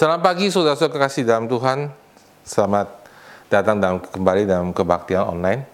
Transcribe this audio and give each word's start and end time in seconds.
Selamat 0.00 0.32
pagi 0.32 0.48
saudara-saudara 0.48 0.96
kekasih 0.96 1.28
dalam 1.28 1.44
Tuhan. 1.44 1.92
Selamat 2.40 2.88
datang 3.52 3.76
dalam 3.76 4.00
kembali 4.00 4.48
dalam 4.48 4.72
kebaktian 4.72 5.28
online. 5.28 5.68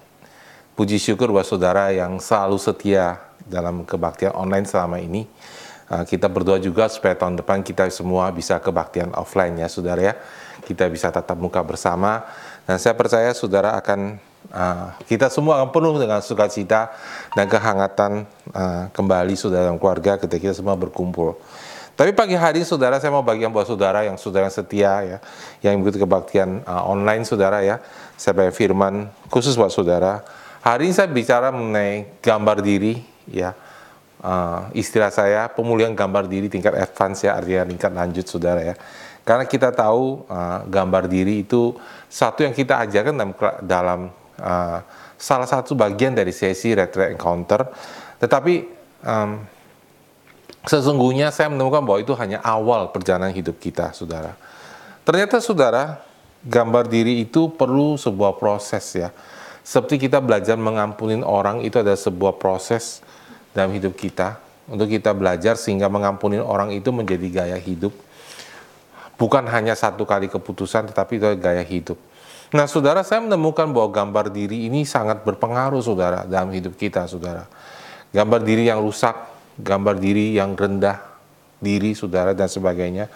Puji 0.74 0.98
syukur 0.98 1.30
buat 1.30 1.46
saudara 1.46 1.94
yang 1.94 2.18
selalu 2.18 2.58
setia 2.58 3.22
dalam 3.46 3.86
kebaktian 3.86 4.34
online 4.34 4.66
selama 4.66 4.98
ini. 4.98 5.30
Uh, 5.86 6.02
kita 6.02 6.26
berdoa 6.26 6.58
juga 6.58 6.90
supaya 6.90 7.14
tahun 7.14 7.38
depan 7.38 7.62
kita 7.62 7.86
semua 7.94 8.26
bisa 8.34 8.58
kebaktian 8.58 9.14
offline 9.14 9.62
ya 9.62 9.70
saudara 9.70 10.02
ya. 10.02 10.18
Kita 10.66 10.90
bisa 10.90 11.14
tatap 11.14 11.38
muka 11.38 11.62
bersama 11.62 12.26
dan 12.66 12.82
saya 12.82 12.98
percaya 12.98 13.30
saudara 13.30 13.78
akan 13.78 14.18
uh, 14.50 14.90
kita 15.06 15.30
semua 15.30 15.62
akan 15.62 15.70
penuh 15.70 16.02
dengan 16.02 16.18
sukacita 16.18 16.90
dan 17.30 17.46
kehangatan 17.46 18.26
uh, 18.50 18.90
kembali 18.90 19.38
saudara 19.38 19.70
dalam 19.70 19.78
keluarga 19.78 20.18
ketika 20.18 20.50
kita 20.50 20.54
semua 20.58 20.74
berkumpul. 20.74 21.38
Tapi 21.96 22.12
pagi 22.12 22.36
hari 22.36 22.60
saudara 22.60 23.00
saya 23.00 23.08
mau 23.08 23.24
bagian 23.24 23.48
buat 23.48 23.64
saudara 23.64 24.04
yang 24.04 24.20
saudara 24.20 24.52
setia 24.52 25.00
ya, 25.00 25.18
yang 25.64 25.80
mengikuti 25.80 25.96
kebaktian 25.96 26.60
uh, 26.68 26.84
online 26.84 27.24
saudara 27.24 27.64
ya. 27.64 27.80
Saya 28.20 28.36
bagi 28.36 28.52
firman 28.52 29.08
khusus 29.32 29.56
buat 29.56 29.72
saudara. 29.72 30.20
Hari 30.60 30.92
ini 30.92 30.94
saya 30.94 31.08
bicara 31.08 31.48
mengenai 31.48 32.20
gambar 32.20 32.60
diri 32.60 33.00
ya 33.26 33.56
uh, 34.22 34.70
istilah 34.72 35.10
saya 35.10 35.50
pemulihan 35.50 35.92
gambar 35.92 36.30
diri 36.30 36.50
tingkat 36.50 36.74
advance 36.74 37.26
ya 37.26 37.38
artinya 37.38 37.66
tingkat 37.66 37.92
lanjut 37.92 38.26
saudara 38.26 38.60
ya 38.62 38.74
karena 39.26 39.44
kita 39.46 39.74
tahu 39.74 40.26
uh, 40.30 40.62
gambar 40.70 41.10
diri 41.10 41.42
itu 41.42 41.74
satu 42.06 42.46
yang 42.46 42.54
kita 42.54 42.86
ajarkan 42.86 43.14
dalam, 43.14 43.32
dalam 43.62 44.00
uh, 44.38 44.78
salah 45.18 45.48
satu 45.48 45.74
bagian 45.74 46.14
dari 46.14 46.30
sesi 46.30 46.72
retreat 46.72 47.14
encounter 47.14 47.66
tetapi 48.22 48.54
um, 49.02 49.30
sesungguhnya 50.66 51.30
saya 51.30 51.46
menemukan 51.46 51.80
bahwa 51.86 51.98
itu 52.02 52.12
hanya 52.18 52.42
awal 52.42 52.90
perjalanan 52.90 53.30
hidup 53.30 53.56
kita 53.62 53.94
saudara. 53.94 54.34
Ternyata 55.06 55.38
saudara 55.38 56.02
gambar 56.42 56.90
diri 56.90 57.22
itu 57.22 57.46
perlu 57.54 57.94
sebuah 57.94 58.34
proses 58.38 58.82
ya. 58.94 59.14
Seperti 59.66 60.06
kita 60.06 60.22
belajar 60.22 60.54
mengampuni 60.54 61.18
orang 61.22 61.62
itu 61.62 61.78
ada 61.78 61.94
sebuah 61.94 62.38
proses 62.38 63.02
dalam 63.54 63.74
hidup 63.74 63.94
kita. 63.94 64.42
Untuk 64.66 64.90
kita 64.90 65.14
belajar 65.14 65.54
sehingga 65.54 65.86
mengampuni 65.86 66.42
orang 66.42 66.74
itu 66.74 66.90
menjadi 66.90 67.26
gaya 67.30 67.58
hidup. 67.58 67.94
Bukan 69.14 69.46
hanya 69.46 69.78
satu 69.78 70.02
kali 70.02 70.26
keputusan 70.26 70.90
tetapi 70.90 71.22
itu 71.22 71.26
gaya 71.38 71.62
hidup. 71.62 71.94
Nah 72.50 72.66
saudara 72.66 73.06
saya 73.06 73.22
menemukan 73.22 73.70
bahwa 73.70 73.90
gambar 73.94 74.30
diri 74.34 74.66
ini 74.66 74.82
sangat 74.82 75.22
berpengaruh 75.22 75.82
saudara 75.82 76.26
dalam 76.26 76.50
hidup 76.50 76.74
kita 76.74 77.06
saudara. 77.06 77.46
Gambar 78.10 78.42
diri 78.42 78.66
yang 78.66 78.82
rusak 78.82 79.35
gambar 79.60 79.96
diri 80.00 80.36
yang 80.36 80.56
rendah 80.56 81.00
diri 81.60 81.96
saudara 81.96 82.36
dan 82.36 82.48
sebagainya 82.48 83.08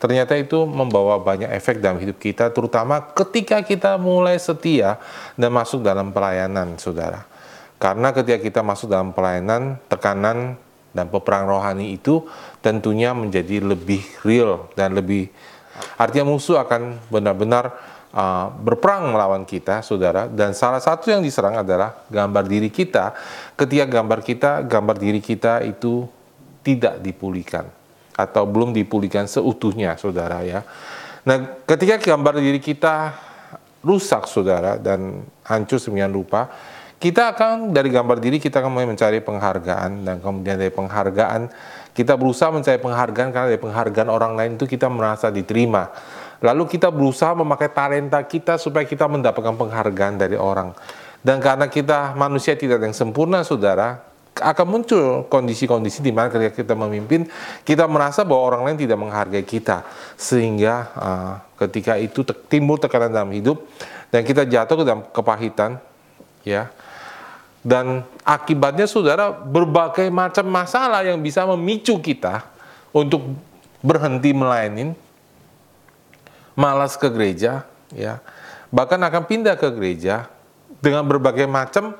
ternyata 0.00 0.32
itu 0.34 0.64
membawa 0.64 1.20
banyak 1.20 1.52
efek 1.52 1.84
dalam 1.84 2.00
hidup 2.00 2.16
kita 2.16 2.48
terutama 2.50 3.04
ketika 3.12 3.60
kita 3.60 4.00
mulai 4.00 4.40
setia 4.40 4.96
dan 5.36 5.52
masuk 5.52 5.84
dalam 5.84 6.08
pelayanan 6.10 6.80
saudara. 6.80 7.28
Karena 7.80 8.12
ketika 8.12 8.40
kita 8.40 8.60
masuk 8.60 8.92
dalam 8.92 9.12
pelayanan, 9.12 9.80
tekanan 9.88 10.56
dan 10.92 11.06
peperang 11.08 11.48
rohani 11.48 11.96
itu 11.96 12.24
tentunya 12.60 13.16
menjadi 13.16 13.60
lebih 13.64 14.04
real 14.24 14.68
dan 14.76 14.92
lebih 14.92 15.32
artinya 15.96 16.28
musuh 16.28 16.60
akan 16.60 17.00
benar-benar 17.08 17.72
uh, 18.14 18.50
berperang 18.60 19.14
melawan 19.14 19.42
kita, 19.46 19.82
saudara. 19.82 20.26
Dan 20.26 20.54
salah 20.54 20.82
satu 20.82 21.10
yang 21.10 21.22
diserang 21.22 21.58
adalah 21.58 22.06
gambar 22.10 22.44
diri 22.46 22.70
kita. 22.70 23.14
Ketika 23.54 23.86
gambar 23.86 24.20
kita, 24.22 24.50
gambar 24.66 24.96
diri 24.98 25.20
kita 25.22 25.62
itu 25.66 26.06
tidak 26.60 27.00
dipulihkan 27.00 27.66
atau 28.14 28.44
belum 28.44 28.76
dipulihkan 28.76 29.24
seutuhnya, 29.24 29.96
saudara 29.96 30.44
ya. 30.44 30.60
Nah, 31.24 31.64
ketika 31.64 32.00
gambar 32.00 32.40
diri 32.40 32.60
kita 32.60 33.16
rusak, 33.80 34.28
saudara, 34.28 34.76
dan 34.76 35.24
hancur 35.44 35.80
sembilan 35.80 36.12
rupa, 36.12 36.48
kita 37.00 37.32
akan 37.32 37.72
dari 37.72 37.88
gambar 37.88 38.20
diri 38.20 38.36
kita 38.36 38.60
akan 38.60 38.92
mencari 38.92 39.24
penghargaan 39.24 40.04
dan 40.04 40.20
kemudian 40.20 40.60
dari 40.60 40.68
penghargaan 40.68 41.48
kita 41.96 42.12
berusaha 42.20 42.52
mencari 42.52 42.76
penghargaan 42.76 43.32
karena 43.32 43.48
dari 43.48 43.60
penghargaan 43.60 44.08
orang 44.12 44.36
lain 44.36 44.60
itu 44.60 44.68
kita 44.68 44.92
merasa 44.92 45.32
diterima. 45.32 45.88
Lalu 46.40 46.64
kita 46.72 46.88
berusaha 46.88 47.36
memakai 47.36 47.68
talenta 47.68 48.20
kita 48.24 48.56
supaya 48.56 48.88
kita 48.88 49.04
mendapatkan 49.04 49.54
penghargaan 49.56 50.16
dari 50.16 50.40
orang. 50.40 50.72
Dan 51.20 51.36
karena 51.36 51.68
kita 51.68 52.16
manusia 52.16 52.56
tidak 52.56 52.80
yang 52.80 52.96
sempurna, 52.96 53.44
saudara, 53.44 54.00
akan 54.40 54.66
muncul 54.66 55.28
kondisi-kondisi 55.28 56.00
di 56.00 56.16
mana 56.16 56.32
ketika 56.32 56.64
kita 56.64 56.72
memimpin, 56.72 57.28
kita 57.60 57.84
merasa 57.84 58.24
bahwa 58.24 58.56
orang 58.56 58.62
lain 58.72 58.78
tidak 58.80 58.96
menghargai 58.96 59.44
kita. 59.44 59.84
Sehingga 60.16 60.74
uh, 60.96 61.32
ketika 61.60 62.00
itu 62.00 62.24
timbul 62.48 62.80
tekanan 62.80 63.12
dalam 63.12 63.28
hidup, 63.36 63.60
dan 64.08 64.24
kita 64.24 64.48
jatuh 64.48 64.80
ke 64.80 64.84
dalam 64.88 65.02
kepahitan, 65.12 65.76
ya, 66.40 66.72
dan 67.60 68.08
akibatnya 68.24 68.88
saudara 68.88 69.28
berbagai 69.28 70.08
macam 70.08 70.48
masalah 70.48 71.04
yang 71.04 71.20
bisa 71.20 71.44
memicu 71.44 72.00
kita 72.00 72.48
untuk 72.96 73.36
berhenti 73.84 74.32
melayani, 74.32 74.96
malas 76.60 77.00
ke 77.00 77.08
gereja, 77.08 77.64
ya, 77.96 78.20
bahkan 78.68 79.00
akan 79.00 79.24
pindah 79.24 79.56
ke 79.56 79.72
gereja 79.72 80.28
dengan 80.84 81.08
berbagai 81.08 81.48
macam 81.48 81.96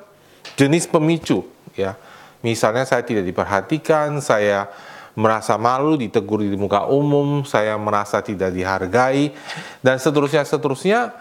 jenis 0.53 0.85
pemicu, 0.85 1.41
ya. 1.73 1.97
Misalnya 2.45 2.85
saya 2.85 3.01
tidak 3.01 3.25
diperhatikan, 3.25 4.21
saya 4.21 4.69
merasa 5.17 5.57
malu 5.57 5.97
ditegur 5.97 6.41
di 6.41 6.57
muka 6.57 6.85
umum, 6.89 7.41
saya 7.45 7.77
merasa 7.77 8.21
tidak 8.21 8.53
dihargai, 8.53 9.33
dan 9.81 9.97
seterusnya 9.97 10.45
seterusnya 10.45 11.13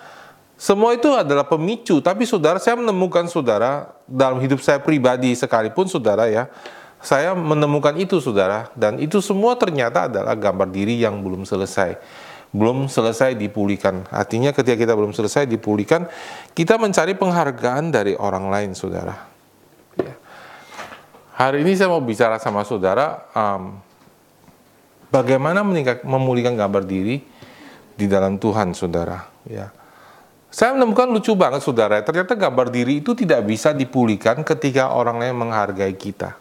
semua 0.61 0.93
itu 0.93 1.09
adalah 1.17 1.49
pemicu, 1.49 2.05
tapi 2.05 2.29
saudara 2.29 2.61
saya 2.61 2.77
menemukan 2.77 3.25
saudara 3.33 3.97
dalam 4.05 4.37
hidup 4.45 4.61
saya 4.61 4.77
pribadi 4.77 5.33
sekalipun 5.33 5.89
saudara 5.89 6.29
ya, 6.29 6.53
saya 7.01 7.33
menemukan 7.33 7.97
itu 7.97 8.21
saudara 8.21 8.69
dan 8.77 9.01
itu 9.01 9.25
semua 9.25 9.57
ternyata 9.57 10.05
adalah 10.05 10.37
gambar 10.37 10.69
diri 10.69 11.01
yang 11.01 11.17
belum 11.25 11.49
selesai. 11.49 11.97
Belum 12.51 12.91
selesai 12.91 13.39
dipulihkan. 13.39 14.11
Artinya 14.11 14.51
ketika 14.51 14.75
kita 14.75 14.93
belum 14.99 15.15
selesai 15.15 15.47
dipulihkan, 15.47 16.11
kita 16.55 16.77
mencari 16.77 17.15
penghargaan 17.15 17.95
dari 17.95 18.19
orang 18.19 18.51
lain 18.51 18.71
saudara. 18.75 19.15
Ya. 19.95 20.15
Hari 21.39 21.63
ini 21.63 21.79
saya 21.79 21.89
mau 21.95 22.03
bicara 22.03 22.43
sama 22.43 22.67
saudara 22.67 23.31
um, 23.33 23.79
bagaimana 25.15 25.63
meningkat, 25.63 26.03
memulihkan 26.03 26.59
gambar 26.59 26.83
diri 26.83 27.23
di 27.95 28.07
dalam 28.11 28.37
Tuhan 28.43 28.75
saudara. 28.75 29.31
Ya 29.47 29.71
saya 30.51 30.75
menemukan 30.75 31.07
lucu 31.07 31.31
banget 31.39 31.63
saudara, 31.63 32.03
ternyata 32.03 32.35
gambar 32.35 32.75
diri 32.75 32.99
itu 32.99 33.15
tidak 33.15 33.47
bisa 33.47 33.71
dipulihkan 33.71 34.43
ketika 34.43 34.91
orang 34.91 35.23
lain 35.23 35.39
menghargai 35.39 35.95
kita. 35.95 36.35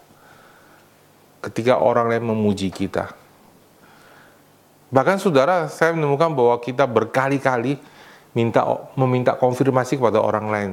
Ketika 1.45 1.77
orang 1.77 2.09
lain 2.09 2.25
memuji 2.25 2.73
kita. 2.73 3.13
Bahkan 4.89 5.21
saudara, 5.21 5.69
saya 5.69 5.93
menemukan 5.93 6.33
bahwa 6.33 6.57
kita 6.57 6.89
berkali-kali 6.89 7.77
minta 8.33 8.61
meminta 8.93 9.33
konfirmasi 9.33 9.97
kepada 9.97 10.21
orang 10.21 10.47
lain 10.49 10.71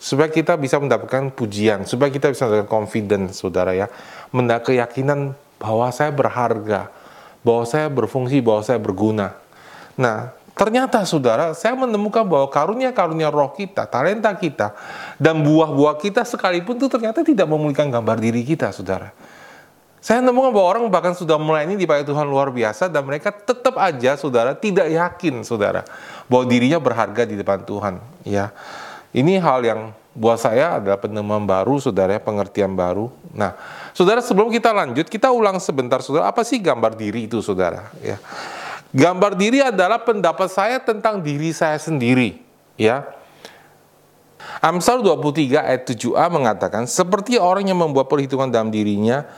supaya 0.00 0.32
kita 0.32 0.56
bisa 0.56 0.80
mendapatkan 0.80 1.28
pujian, 1.28 1.84
supaya 1.84 2.08
kita 2.08 2.32
bisa 2.32 2.48
mendapatkan 2.48 2.72
confidence, 2.72 3.44
saudara 3.44 3.76
ya, 3.76 3.92
mendapat 4.32 4.72
keyakinan 4.72 5.36
bahwa 5.60 5.92
saya 5.92 6.08
berharga, 6.08 6.88
bahwa 7.44 7.68
saya 7.68 7.92
berfungsi, 7.92 8.40
bahwa 8.40 8.64
saya 8.64 8.80
berguna. 8.80 9.36
Nah, 10.00 10.40
Ternyata 10.60 11.08
saudara, 11.08 11.56
saya 11.56 11.72
menemukan 11.72 12.20
bahwa 12.20 12.44
karunia-karunia 12.52 13.32
roh 13.32 13.48
kita, 13.56 13.88
talenta 13.88 14.28
kita, 14.36 14.76
dan 15.16 15.40
buah-buah 15.40 15.96
kita 15.96 16.20
sekalipun 16.20 16.76
itu 16.76 16.84
ternyata 16.84 17.24
tidak 17.24 17.48
memulihkan 17.48 17.88
gambar 17.88 18.20
diri 18.20 18.44
kita, 18.44 18.68
saudara. 18.68 19.08
Saya 20.00 20.24
menemukan 20.24 20.48
bahwa 20.56 20.66
orang 20.66 20.82
bahkan 20.88 21.12
sudah 21.12 21.36
melayani 21.36 21.76
di 21.76 21.84
dipakai 21.84 22.08
Tuhan 22.08 22.24
luar 22.24 22.48
biasa 22.48 22.88
dan 22.88 23.04
mereka 23.04 23.28
tetap 23.28 23.76
aja, 23.76 24.16
saudara, 24.16 24.56
tidak 24.56 24.88
yakin, 24.88 25.44
saudara, 25.44 25.84
bahwa 26.24 26.48
dirinya 26.48 26.80
berharga 26.80 27.28
di 27.28 27.36
depan 27.36 27.60
Tuhan. 27.68 28.00
Ya, 28.24 28.48
ini 29.12 29.36
hal 29.36 29.60
yang 29.60 29.92
buat 30.16 30.40
saya 30.40 30.80
adalah 30.80 30.96
penemuan 30.96 31.44
baru, 31.44 31.76
saudara, 31.76 32.16
pengertian 32.16 32.72
baru. 32.72 33.12
Nah, 33.36 33.52
saudara, 33.92 34.24
sebelum 34.24 34.48
kita 34.48 34.72
lanjut, 34.72 35.04
kita 35.04 35.28
ulang 35.28 35.60
sebentar, 35.60 36.00
saudara, 36.00 36.32
apa 36.32 36.48
sih 36.48 36.56
gambar 36.58 36.96
diri 36.96 37.28
itu, 37.28 37.44
saudara? 37.44 37.92
Ya. 38.00 38.16
Gambar 38.90 39.36
diri 39.36 39.60
adalah 39.60 40.00
pendapat 40.00 40.48
saya 40.48 40.80
tentang 40.80 41.20
diri 41.20 41.52
saya 41.52 41.76
sendiri, 41.76 42.40
ya. 42.80 43.04
Amsal 44.64 45.04
23 45.04 45.60
ayat 45.60 45.82
7a 45.84 46.26
mengatakan, 46.32 46.88
seperti 46.88 47.36
orang 47.36 47.68
yang 47.68 47.76
membuat 47.76 48.08
perhitungan 48.08 48.48
dalam 48.48 48.72
dirinya 48.72 49.28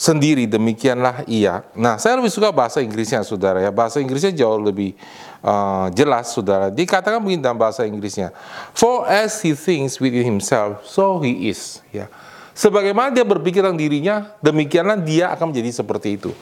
sendiri, 0.00 0.48
demikianlah 0.48 1.28
ia. 1.28 1.60
Nah, 1.76 2.00
saya 2.00 2.16
lebih 2.16 2.32
suka 2.32 2.48
bahasa 2.48 2.80
Inggrisnya, 2.80 3.20
saudara 3.20 3.60
ya. 3.60 3.68
Bahasa 3.68 4.00
Inggrisnya 4.00 4.32
jauh 4.32 4.56
lebih 4.56 4.96
uh, 5.44 5.92
jelas, 5.92 6.32
saudara. 6.32 6.72
Dikatakan 6.72 7.20
begini 7.20 7.44
dalam 7.44 7.60
bahasa 7.60 7.84
Inggrisnya, 7.84 8.32
For 8.72 9.04
as 9.04 9.44
he 9.44 9.52
thinks 9.52 10.00
within 10.00 10.24
himself, 10.24 10.88
so 10.88 11.20
he 11.20 11.52
is. 11.52 11.84
Ya. 11.92 12.08
Sebagaimana 12.56 13.12
dia 13.12 13.28
berpikir 13.28 13.60
tentang 13.60 13.76
dirinya, 13.76 14.32
demikianlah 14.40 14.96
dia 15.04 15.36
akan 15.36 15.52
menjadi 15.52 15.84
seperti 15.84 16.16
itu. 16.16 16.32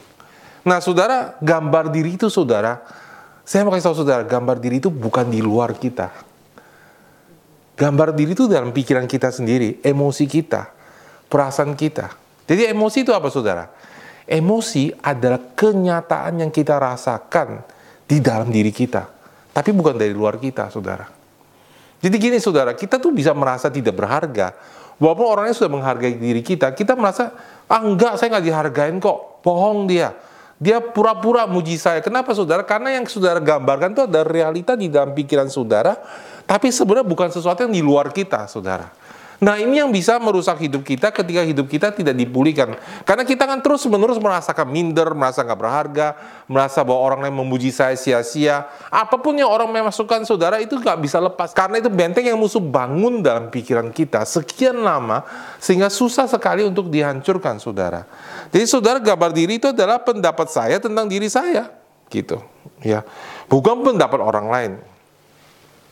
Nah, 0.63 0.79
saudara, 0.79 1.35
gambar 1.43 1.91
diri 1.91 2.15
itu, 2.15 2.31
saudara, 2.31 2.79
saya 3.43 3.67
mau 3.67 3.75
kasih 3.75 3.91
tahu 3.91 4.07
saudara, 4.07 4.23
gambar 4.23 4.55
diri 4.63 4.79
itu 4.79 4.87
bukan 4.87 5.27
di 5.27 5.43
luar 5.43 5.75
kita. 5.75 6.15
Gambar 7.75 8.15
diri 8.15 8.35
itu 8.35 8.47
dalam 8.47 8.71
pikiran 8.71 9.03
kita 9.03 9.31
sendiri, 9.35 9.83
emosi 9.83 10.27
kita, 10.27 10.71
perasaan 11.27 11.75
kita. 11.75 12.28
Jadi 12.49 12.65
emosi 12.65 13.05
itu 13.05 13.13
apa, 13.13 13.29
saudara? 13.29 13.69
Emosi 14.25 14.89
adalah 14.89 15.53
kenyataan 15.53 16.41
yang 16.41 16.49
kita 16.49 16.81
rasakan 16.81 17.61
di 18.09 18.17
dalam 18.17 18.49
diri 18.49 18.73
kita, 18.73 19.05
tapi 19.53 19.69
bukan 19.69 19.93
dari 19.93 20.17
luar 20.17 20.41
kita, 20.41 20.73
saudara. 20.73 21.05
Jadi 22.01 22.15
gini, 22.17 22.41
saudara, 22.41 22.73
kita 22.73 22.97
tuh 22.97 23.13
bisa 23.13 23.37
merasa 23.37 23.69
tidak 23.69 23.93
berharga. 23.93 24.57
Walaupun 24.97 25.25
orangnya 25.29 25.53
sudah 25.53 25.71
menghargai 25.77 26.17
diri 26.17 26.41
kita, 26.41 26.73
kita 26.73 26.97
merasa, 26.97 27.31
ah 27.69 27.81
enggak, 27.85 28.17
saya 28.17 28.33
nggak 28.33 28.45
dihargain 28.49 28.97
kok, 28.97 29.45
bohong 29.45 29.85
dia. 29.85 30.17
Dia 30.59 30.83
pura-pura 30.83 31.47
muji 31.47 31.79
saya. 31.79 32.03
Kenapa 32.03 32.35
saudara? 32.35 32.67
Karena 32.67 32.91
yang 32.91 33.07
saudara 33.07 33.39
gambarkan 33.39 33.95
itu 33.95 34.03
ada 34.03 34.27
realita 34.27 34.75
di 34.75 34.91
dalam 34.91 35.15
pikiran 35.15 35.47
saudara, 35.47 35.95
tapi 36.43 36.67
sebenarnya 36.67 37.07
bukan 37.07 37.29
sesuatu 37.31 37.63
yang 37.63 37.71
di 37.71 37.79
luar 37.79 38.11
kita, 38.11 38.49
saudara. 38.51 38.98
Nah 39.39 39.55
ini 39.55 39.79
yang 39.79 39.87
bisa 39.87 40.19
merusak 40.19 40.59
hidup 40.59 40.83
kita 40.83 41.15
ketika 41.15 41.41
hidup 41.47 41.71
kita 41.71 41.95
tidak 41.95 42.11
dipulihkan. 42.11 42.75
Karena 43.07 43.23
kita 43.23 43.47
kan 43.47 43.63
terus 43.63 43.87
menerus 43.87 44.19
merasakan 44.19 44.67
minder, 44.67 45.15
merasa 45.15 45.47
nggak 45.47 45.59
berharga, 45.59 46.07
merasa 46.51 46.83
bahwa 46.83 46.99
orang 46.99 47.19
lain 47.27 47.35
memuji 47.39 47.71
saya 47.71 47.95
sia-sia. 47.95 48.67
Apa 48.91 49.15
pun 49.15 49.39
yang 49.39 49.47
orang 49.47 49.71
memasukkan 49.71 50.27
saudara 50.27 50.59
itu 50.59 50.75
nggak 50.75 50.99
bisa 50.99 51.23
lepas. 51.23 51.55
Karena 51.55 51.79
itu 51.79 51.87
benteng 51.87 52.27
yang 52.27 52.35
musuh 52.35 52.59
bangun 52.59 53.23
dalam 53.23 53.47
pikiran 53.47 53.95
kita 53.95 54.27
sekian 54.27 54.83
lama 54.83 55.23
sehingga 55.57 55.87
susah 55.87 56.27
sekali 56.27 56.67
untuk 56.67 56.91
dihancurkan 56.91 57.63
saudara. 57.63 58.03
Jadi 58.51 58.65
saudara 58.67 58.99
gambar 58.99 59.31
diri 59.31 59.55
itu 59.55 59.71
adalah 59.71 60.03
pendapat 60.03 60.51
saya 60.51 60.83
tentang 60.83 61.07
diri 61.07 61.31
saya 61.31 61.79
gitu 62.09 62.41
ya 62.81 63.05
bukan 63.47 63.85
pendapat 63.85 64.19
orang 64.19 64.47
lain 64.49 64.71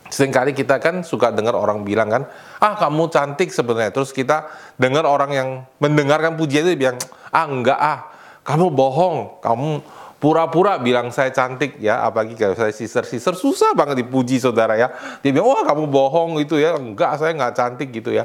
Seringkali 0.07 0.55
kita 0.55 0.79
kan 0.79 1.03
suka 1.03 1.35
dengar 1.35 1.51
orang 1.51 1.83
bilang 1.83 2.07
kan, 2.07 2.23
ah 2.63 2.79
kamu 2.79 3.11
cantik 3.11 3.51
sebenarnya. 3.51 3.91
Terus 3.91 4.15
kita 4.15 4.47
dengar 4.79 5.03
orang 5.03 5.31
yang 5.35 5.49
mendengarkan 5.83 6.39
pujian 6.39 6.63
itu 6.63 6.79
bilang, 6.79 6.95
ah 7.31 7.45
enggak 7.45 7.79
ah, 7.79 7.99
kamu 8.47 8.71
bohong, 8.71 9.43
kamu 9.43 9.83
pura-pura 10.17 10.79
bilang 10.79 11.11
saya 11.11 11.29
cantik 11.35 11.75
ya. 11.83 12.07
Apalagi 12.07 12.39
kalau 12.39 12.55
saya 12.55 12.71
sister-sister 12.71 13.35
susah 13.35 13.75
banget 13.75 14.07
dipuji 14.07 14.39
saudara 14.39 14.79
ya. 14.79 14.87
Dia 15.19 15.35
bilang, 15.35 15.51
wah 15.51 15.63
kamu 15.67 15.91
bohong 15.91 16.39
itu 16.39 16.55
ya, 16.55 16.79
enggak 16.79 17.19
saya 17.19 17.35
enggak 17.35 17.53
cantik 17.59 17.91
gitu 17.91 18.15
ya. 18.15 18.23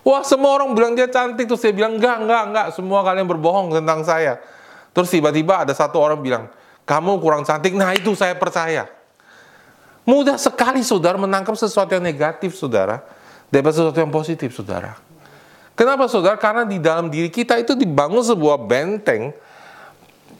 Wah 0.00 0.24
semua 0.24 0.56
orang 0.56 0.72
bilang 0.72 0.96
dia 0.96 1.12
cantik, 1.12 1.44
terus 1.44 1.60
saya 1.60 1.76
bilang 1.76 2.00
enggak, 2.00 2.24
enggak, 2.24 2.42
enggak, 2.48 2.66
semua 2.72 3.04
kalian 3.04 3.28
berbohong 3.28 3.76
tentang 3.76 4.00
saya. 4.00 4.40
Terus 4.96 5.12
tiba-tiba 5.12 5.68
ada 5.68 5.76
satu 5.76 6.00
orang 6.00 6.18
bilang, 6.24 6.48
kamu 6.88 7.20
kurang 7.20 7.44
cantik, 7.44 7.76
nah 7.76 7.92
itu 7.92 8.16
saya 8.16 8.32
percaya. 8.32 8.97
Mudah 10.08 10.40
sekali 10.40 10.80
saudara 10.80 11.20
menangkap 11.20 11.52
sesuatu 11.52 11.92
yang 11.92 12.00
negatif 12.00 12.56
saudara 12.56 13.04
daripada 13.52 13.76
sesuatu 13.76 14.00
yang 14.00 14.08
positif 14.08 14.56
saudara. 14.56 14.96
Kenapa 15.76 16.08
saudara? 16.08 16.40
Karena 16.40 16.64
di 16.64 16.80
dalam 16.80 17.12
diri 17.12 17.28
kita 17.28 17.60
itu 17.60 17.76
dibangun 17.76 18.24
sebuah 18.24 18.56
benteng 18.56 19.36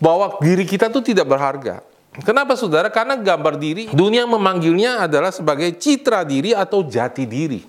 bahwa 0.00 0.40
diri 0.40 0.64
kita 0.64 0.88
itu 0.88 1.12
tidak 1.12 1.28
berharga. 1.28 1.84
Kenapa 2.24 2.56
saudara? 2.56 2.88
Karena 2.88 3.20
gambar 3.20 3.60
diri 3.60 3.92
dunia 3.92 4.24
memanggilnya 4.24 5.04
adalah 5.04 5.28
sebagai 5.28 5.76
citra 5.76 6.24
diri 6.24 6.56
atau 6.56 6.80
jati 6.82 7.28
diri. 7.28 7.60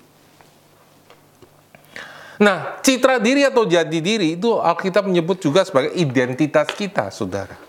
Nah, 2.39 2.79
citra 2.79 3.19
diri 3.19 3.43
atau 3.43 3.67
jati 3.67 3.99
diri 3.99 4.39
itu 4.39 4.55
Alkitab 4.55 5.03
menyebut 5.03 5.43
juga 5.43 5.67
sebagai 5.67 5.91
identitas 5.99 6.71
kita, 6.71 7.11
saudara. 7.11 7.59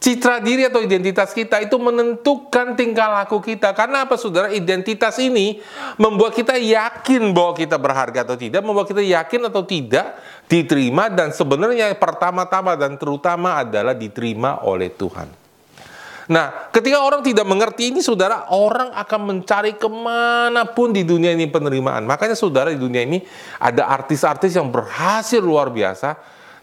Citra 0.00 0.40
diri 0.40 0.64
atau 0.64 0.80
identitas 0.80 1.36
kita 1.36 1.60
itu 1.60 1.76
menentukan 1.76 2.72
tingkah 2.72 3.20
laku 3.20 3.36
kita. 3.44 3.76
Karena 3.76 4.08
apa 4.08 4.16
saudara? 4.16 4.48
Identitas 4.48 5.20
ini 5.20 5.60
membuat 6.00 6.32
kita 6.32 6.56
yakin 6.56 7.36
bahwa 7.36 7.52
kita 7.52 7.76
berharga 7.76 8.24
atau 8.24 8.32
tidak, 8.32 8.64
membuat 8.64 8.88
kita 8.88 9.04
yakin 9.04 9.52
atau 9.52 9.60
tidak 9.60 10.16
diterima 10.48 11.12
dan 11.12 11.36
sebenarnya 11.36 11.92
pertama-tama 12.00 12.80
dan 12.80 12.96
terutama 12.96 13.60
adalah 13.60 13.92
diterima 13.92 14.64
oleh 14.64 14.88
Tuhan. 14.88 15.28
Nah, 16.32 16.72
ketika 16.72 17.04
orang 17.04 17.20
tidak 17.20 17.44
mengerti 17.44 17.92
ini, 17.92 18.00
saudara, 18.00 18.48
orang 18.56 18.96
akan 18.96 19.20
mencari 19.20 19.76
ke 19.76 19.90
mana 19.90 20.64
pun 20.64 20.96
di 20.96 21.04
dunia 21.04 21.34
ini 21.36 21.44
penerimaan. 21.50 22.08
Makanya, 22.08 22.38
saudara, 22.38 22.72
di 22.72 22.80
dunia 22.80 23.04
ini 23.04 23.20
ada 23.60 23.84
artis-artis 23.90 24.56
yang 24.56 24.72
berhasil 24.72 25.42
luar 25.42 25.68
biasa, 25.68 26.16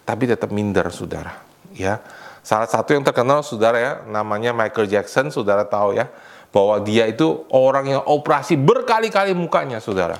tapi 0.07 0.23
tetap 0.25 0.49
minder, 0.49 0.87
saudara. 0.89 1.43
Ya, 1.75 1.99
Salah 2.47 2.63
satu 2.63 2.95
yang 2.95 3.03
terkenal 3.03 3.43
saudara 3.43 3.75
ya, 3.75 3.93
namanya 4.07 4.55
Michael 4.55 4.87
Jackson, 4.87 5.27
saudara 5.27 5.67
tahu 5.67 5.99
ya, 5.99 6.07
bahwa 6.47 6.79
dia 6.79 7.03
itu 7.03 7.43
orang 7.51 7.91
yang 7.91 8.03
operasi 8.07 8.55
berkali-kali 8.55 9.35
mukanya 9.35 9.83
saudara. 9.83 10.15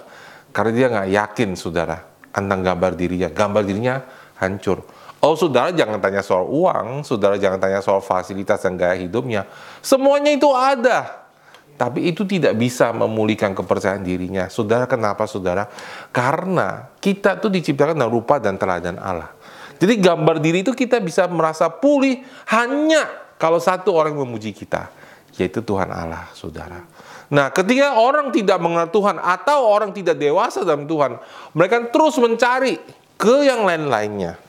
Karena 0.51 0.71
dia 0.75 0.87
nggak 0.91 1.07
yakin 1.07 1.55
saudara 1.55 2.03
tentang 2.35 2.59
gambar 2.67 2.99
dirinya, 2.99 3.31
gambar 3.31 3.63
dirinya 3.63 4.03
hancur. 4.43 4.83
Oh 5.23 5.39
saudara 5.39 5.71
jangan 5.71 6.03
tanya 6.03 6.19
soal 6.19 6.43
uang, 6.51 7.07
saudara 7.07 7.39
jangan 7.39 7.63
tanya 7.63 7.79
soal 7.79 8.03
fasilitas 8.03 8.59
dan 8.59 8.75
gaya 8.75 8.99
hidupnya. 8.99 9.47
Semuanya 9.79 10.35
itu 10.35 10.51
ada. 10.51 11.31
Tapi 11.79 12.11
itu 12.11 12.27
tidak 12.27 12.59
bisa 12.59 12.91
memulihkan 12.91 13.55
kepercayaan 13.55 14.03
dirinya. 14.03 14.51
Saudara 14.51 14.83
kenapa 14.83 15.29
saudara? 15.29 15.69
Karena 16.11 16.91
kita 16.99 17.39
tuh 17.39 17.53
diciptakan 17.53 17.95
dalam 17.95 18.11
rupa 18.11 18.35
dan 18.41 18.59
teladan 18.59 18.99
Allah. 18.99 19.36
Jadi 19.77 19.93
gambar 20.01 20.41
diri 20.41 20.65
itu 20.65 20.73
kita 20.73 20.97
bisa 20.97 21.29
merasa 21.29 21.69
pulih 21.69 22.21
hanya 22.49 23.05
kalau 23.37 23.61
satu 23.61 23.93
orang 23.93 24.17
memuji 24.17 24.53
kita, 24.53 24.89
yaitu 25.37 25.61
Tuhan 25.61 25.93
Allah, 25.93 26.29
saudara. 26.33 26.81
Nah, 27.27 27.51
ketika 27.51 27.99
orang 27.99 28.31
tidak 28.31 28.57
mengenal 28.57 28.89
Tuhan 28.89 29.19
atau 29.19 29.67
orang 29.67 29.91
tidak 29.91 30.15
dewasa 30.17 30.63
dalam 30.63 30.87
Tuhan, 30.87 31.19
mereka 31.53 31.91
terus 31.91 32.15
mencari 32.17 32.79
ke 33.19 33.35
yang 33.45 33.67
lain-lainnya. 33.67 34.39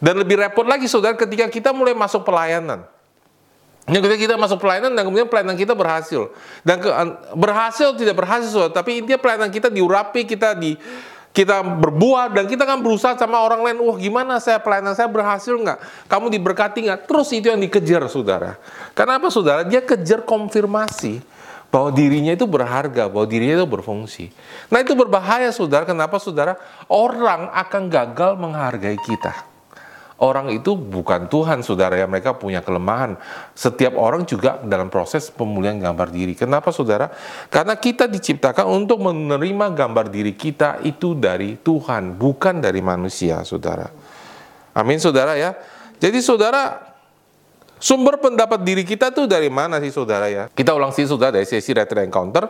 Dan 0.00 0.20
lebih 0.20 0.40
repot 0.40 0.64
lagi, 0.64 0.88
saudara, 0.88 1.16
ketika 1.16 1.48
kita 1.48 1.70
mulai 1.76 1.92
masuk 1.92 2.24
pelayanan. 2.24 2.84
Yang 3.86 4.02
ketika 4.10 4.20
kita 4.26 4.34
masuk 4.34 4.58
pelayanan 4.58 4.98
dan 4.98 5.02
kemudian 5.06 5.30
pelayanan 5.30 5.54
kita 5.54 5.78
berhasil. 5.78 6.34
Dan 6.66 6.82
ke, 6.82 6.90
berhasil 7.38 7.94
tidak 7.94 8.18
berhasil, 8.18 8.50
saudara, 8.50 8.74
tapi 8.74 9.04
intinya 9.04 9.20
pelayanan 9.20 9.50
kita 9.52 9.70
diurapi, 9.70 10.26
kita 10.26 10.58
di 10.58 10.74
kita 11.36 11.60
berbuat 11.60 12.32
dan 12.32 12.48
kita 12.48 12.64
kan 12.64 12.80
berusaha 12.80 13.12
sama 13.20 13.44
orang 13.44 13.60
lain, 13.60 13.76
wah 13.84 14.00
gimana 14.00 14.40
saya 14.40 14.56
pelayanan 14.56 14.96
saya 14.96 15.04
berhasil 15.04 15.52
nggak? 15.52 16.08
Kamu 16.08 16.32
diberkati 16.32 16.88
nggak? 16.88 17.04
Terus 17.04 17.28
itu 17.36 17.52
yang 17.52 17.60
dikejar 17.60 18.08
saudara. 18.08 18.56
Karena 18.96 19.20
apa 19.20 19.28
saudara? 19.28 19.60
Dia 19.60 19.84
kejar 19.84 20.24
konfirmasi 20.24 21.20
bahwa 21.68 21.92
dirinya 21.92 22.32
itu 22.32 22.48
berharga, 22.48 23.12
bahwa 23.12 23.28
dirinya 23.28 23.60
itu 23.60 23.68
berfungsi. 23.68 24.32
Nah 24.72 24.80
itu 24.80 24.96
berbahaya 24.96 25.52
saudara. 25.52 25.84
Kenapa 25.84 26.16
saudara? 26.16 26.56
Orang 26.88 27.52
akan 27.52 27.92
gagal 27.92 28.32
menghargai 28.40 28.96
kita. 29.04 29.55
Orang 30.16 30.48
itu 30.48 30.72
bukan 30.72 31.28
Tuhan, 31.28 31.60
saudara 31.60 31.92
ya. 31.92 32.08
Mereka 32.08 32.40
punya 32.40 32.64
kelemahan. 32.64 33.20
Setiap 33.52 34.00
orang 34.00 34.24
juga 34.24 34.56
dalam 34.64 34.88
proses 34.88 35.28
pemulihan 35.28 35.76
gambar 35.76 36.08
diri. 36.08 36.32
Kenapa, 36.32 36.72
saudara? 36.72 37.12
Karena 37.52 37.76
kita 37.76 38.08
diciptakan 38.08 38.64
untuk 38.64 39.04
menerima 39.04 39.76
gambar 39.76 40.08
diri 40.08 40.32
kita 40.32 40.80
itu 40.88 41.12
dari 41.12 41.60
Tuhan, 41.60 42.16
bukan 42.16 42.64
dari 42.64 42.80
manusia, 42.80 43.44
saudara. 43.44 43.92
Amin, 44.72 44.96
saudara 44.96 45.36
ya. 45.36 45.52
Jadi, 46.00 46.24
saudara, 46.24 46.80
sumber 47.76 48.16
pendapat 48.16 48.64
diri 48.64 48.88
kita 48.88 49.12
tuh 49.12 49.28
dari 49.28 49.52
mana 49.52 49.84
sih, 49.84 49.92
saudara 49.92 50.32
ya? 50.32 50.48
Kita 50.48 50.72
ulang 50.72 50.96
sih, 50.96 51.04
saudara, 51.04 51.36
dari 51.36 51.44
sesi 51.44 51.76
Retro 51.76 52.00
Encounter 52.00 52.48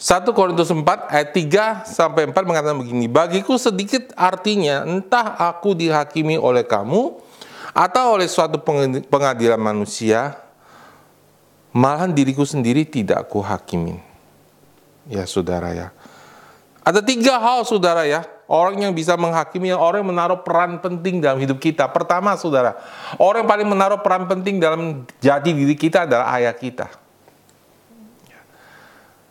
1 0.00 0.32
Korintus 0.32 0.72
4 0.72 0.80
ayat 1.12 1.28
3 1.36 1.84
sampai 1.84 2.24
4 2.32 2.48
mengatakan 2.48 2.80
begini, 2.80 3.04
bagiku 3.04 3.60
sedikit 3.60 4.16
artinya 4.16 4.88
entah 4.88 5.36
aku 5.36 5.76
dihakimi 5.76 6.40
oleh 6.40 6.64
kamu 6.64 7.20
atau 7.76 8.04
oleh 8.16 8.24
suatu 8.24 8.64
pengadilan 9.12 9.60
manusia, 9.60 10.40
malahan 11.76 12.16
diriku 12.16 12.48
sendiri 12.48 12.88
tidak 12.88 13.28
aku 13.28 13.44
hakimin. 13.44 14.00
Ya 15.04 15.28
saudara 15.28 15.76
ya. 15.76 15.92
Ada 16.80 17.04
tiga 17.04 17.36
hal 17.36 17.68
saudara 17.68 18.08
ya, 18.08 18.24
orang 18.48 18.80
yang 18.80 18.96
bisa 18.96 19.20
menghakimi, 19.20 19.68
orang 19.76 20.00
yang 20.00 20.16
menaruh 20.16 20.40
peran 20.40 20.80
penting 20.80 21.20
dalam 21.20 21.36
hidup 21.36 21.60
kita. 21.60 21.84
Pertama 21.92 22.40
saudara, 22.40 22.72
orang 23.20 23.44
yang 23.44 23.50
paling 23.52 23.68
menaruh 23.68 24.00
peran 24.00 24.24
penting 24.24 24.56
dalam 24.56 25.04
jati 25.20 25.52
diri 25.52 25.76
kita 25.76 26.08
adalah 26.08 26.32
ayah 26.40 26.56
kita. 26.56 26.88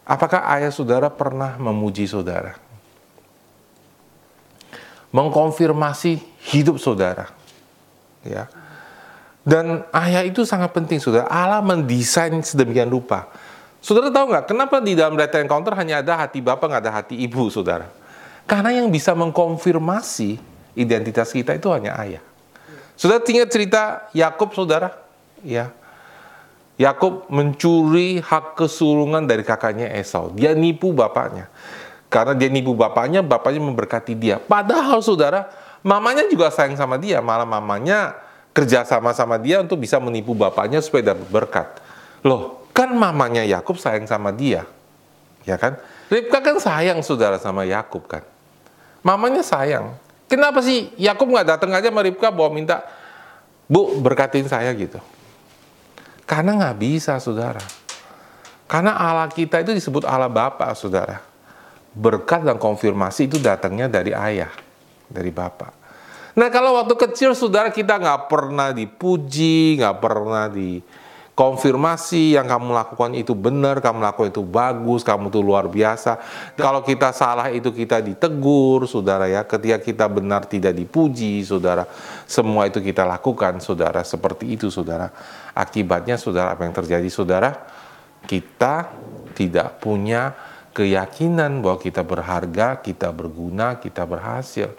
Apakah 0.10 0.42
ayah 0.58 0.74
saudara 0.74 1.06
pernah 1.14 1.54
memuji 1.62 2.10
saudara? 2.10 2.58
Mengkonfirmasi 5.14 6.18
hidup 6.50 6.82
saudara. 6.82 7.30
Ya. 8.26 8.50
Dan 9.46 9.86
ayah 9.94 10.26
itu 10.26 10.42
sangat 10.50 10.74
penting 10.74 10.98
saudara. 10.98 11.30
Allah 11.30 11.62
mendesain 11.62 12.34
sedemikian 12.42 12.90
rupa. 12.90 13.30
Saudara 13.86 14.10
tahu 14.10 14.34
nggak 14.34 14.50
kenapa 14.50 14.82
di 14.82 14.98
dalam 14.98 15.14
data 15.14 15.38
encounter 15.40 15.78
hanya 15.78 16.02
ada 16.02 16.26
hati 16.26 16.42
bapak 16.42 16.66
nggak 16.68 16.84
ada 16.90 16.94
hati 17.06 17.16
ibu 17.16 17.48
saudara? 17.54 17.86
Karena 18.50 18.82
yang 18.82 18.90
bisa 18.90 19.14
mengkonfirmasi 19.14 20.42
identitas 20.74 21.30
kita 21.30 21.54
itu 21.54 21.70
hanya 21.70 21.94
ayah. 22.02 22.24
Sudah 22.98 23.22
tinggal 23.22 23.48
cerita 23.48 24.10
Yakub, 24.12 24.52
saudara? 24.58 24.92
Ya. 25.46 25.72
Yakub 26.80 27.28
mencuri 27.28 28.24
hak 28.24 28.56
kesulungan 28.56 29.28
dari 29.28 29.44
kakaknya 29.44 29.92
Esau. 30.00 30.32
Dia 30.32 30.56
nipu 30.56 30.96
bapaknya. 30.96 31.52
Karena 32.08 32.32
dia 32.32 32.48
nipu 32.48 32.72
bapaknya, 32.72 33.20
bapaknya 33.20 33.60
memberkati 33.60 34.16
dia. 34.16 34.40
Padahal 34.40 35.04
saudara, 35.04 35.52
mamanya 35.84 36.24
juga 36.32 36.48
sayang 36.48 36.80
sama 36.80 36.96
dia. 36.96 37.20
Malah 37.20 37.44
mamanya 37.44 38.16
kerja 38.56 38.88
sama 38.88 39.12
sama 39.12 39.36
dia 39.36 39.60
untuk 39.60 39.84
bisa 39.84 40.00
menipu 40.00 40.32
bapaknya 40.32 40.80
supaya 40.80 41.12
dapat 41.12 41.28
berkat. 41.28 41.68
Loh, 42.24 42.64
kan 42.72 42.96
mamanya 42.96 43.44
Yakub 43.44 43.76
sayang 43.76 44.08
sama 44.08 44.32
dia. 44.32 44.64
Ya 45.44 45.60
kan? 45.60 45.76
Ribka 46.08 46.40
kan 46.40 46.64
sayang 46.64 47.04
saudara 47.04 47.36
sama 47.44 47.68
Yakub 47.68 48.08
kan. 48.08 48.24
Mamanya 49.04 49.44
sayang. 49.44 50.00
Kenapa 50.32 50.64
sih 50.64 50.96
Yakub 50.96 51.28
nggak 51.28 51.60
datang 51.60 51.76
aja 51.76 51.92
sama 51.92 52.08
Ribka 52.08 52.32
bawa 52.32 52.48
minta, 52.56 52.88
Bu 53.68 54.00
berkatin 54.00 54.48
saya 54.48 54.72
gitu. 54.74 55.04
Karena 56.30 56.54
nggak 56.54 56.78
bisa 56.78 57.18
saudara. 57.18 57.66
Karena 58.70 58.94
Allah 58.94 59.34
kita 59.34 59.66
itu 59.66 59.74
disebut 59.74 60.06
Allah 60.06 60.30
Bapa 60.30 60.70
saudara. 60.78 61.26
Berkat 61.90 62.46
dan 62.46 62.62
konfirmasi 62.62 63.26
itu 63.26 63.42
datangnya 63.42 63.90
dari 63.90 64.14
ayah, 64.14 64.54
dari 65.10 65.34
Bapak. 65.34 65.74
Nah 66.38 66.54
kalau 66.54 66.78
waktu 66.78 66.94
kecil 66.94 67.34
saudara 67.34 67.74
kita 67.74 67.98
nggak 67.98 68.30
pernah 68.30 68.70
dipuji, 68.70 69.82
nggak 69.82 69.98
pernah 69.98 70.46
di 70.46 70.78
konfirmasi 71.40 72.36
yang 72.36 72.44
kamu 72.44 72.76
lakukan 72.76 73.16
itu 73.16 73.32
benar, 73.32 73.80
kamu 73.80 74.04
lakukan 74.04 74.28
itu 74.28 74.44
bagus, 74.44 75.08
kamu 75.08 75.32
itu 75.32 75.40
luar 75.40 75.72
biasa. 75.72 76.20
Kalau 76.60 76.84
kita 76.84 77.16
salah 77.16 77.48
itu 77.48 77.72
kita 77.72 78.04
ditegur, 78.04 78.84
saudara 78.84 79.24
ya. 79.32 79.48
Ketika 79.48 79.80
kita 79.80 80.12
benar 80.12 80.44
tidak 80.52 80.76
dipuji, 80.76 81.40
saudara. 81.48 81.88
Semua 82.28 82.68
itu 82.68 82.84
kita 82.84 83.08
lakukan, 83.08 83.64
saudara. 83.64 84.04
Seperti 84.04 84.60
itu, 84.60 84.68
saudara. 84.68 85.08
Akibatnya, 85.56 86.20
saudara, 86.20 86.60
apa 86.60 86.68
yang 86.68 86.76
terjadi, 86.76 87.08
saudara? 87.08 87.56
Kita 88.28 88.92
tidak 89.32 89.80
punya 89.80 90.36
keyakinan 90.76 91.64
bahwa 91.64 91.80
kita 91.80 92.04
berharga, 92.04 92.84
kita 92.84 93.16
berguna, 93.16 93.80
kita 93.80 94.04
berhasil. 94.04 94.76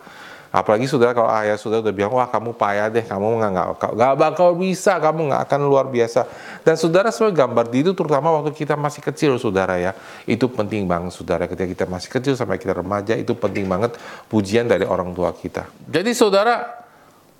Apalagi 0.50 0.90
saudara 0.90 1.14
kalau 1.14 1.30
ayah 1.30 1.54
saudara 1.54 1.86
udah 1.86 1.94
bilang, 1.94 2.10
wah 2.10 2.26
kamu 2.26 2.58
payah 2.58 2.90
deh, 2.90 3.06
kamu 3.06 3.38
nggak 3.38 3.50
nggak 3.54 3.92
nggak 3.94 4.14
bakal 4.18 4.58
bisa, 4.58 4.98
kamu 4.98 5.30
nggak 5.30 5.42
akan 5.46 5.60
luar 5.62 5.86
biasa. 5.86 6.26
Dan 6.66 6.74
saudara 6.74 7.14
sebagai 7.14 7.38
gambar 7.38 7.70
diri 7.70 7.86
itu 7.86 7.94
terutama 7.94 8.34
waktu 8.34 8.50
kita 8.50 8.74
masih 8.74 8.98
kecil, 8.98 9.38
saudara 9.38 9.78
ya, 9.78 9.94
itu 10.26 10.50
penting 10.50 10.90
banget, 10.90 11.14
saudara. 11.14 11.46
Ketika 11.46 11.70
kita 11.70 11.84
masih 11.86 12.10
kecil 12.10 12.34
sampai 12.34 12.58
kita 12.58 12.74
remaja 12.74 13.14
itu 13.14 13.30
penting 13.38 13.70
banget 13.70 13.94
pujian 14.26 14.66
dari 14.66 14.82
orang 14.82 15.14
tua 15.14 15.30
kita. 15.30 15.70
Jadi 15.86 16.10
saudara, 16.18 16.82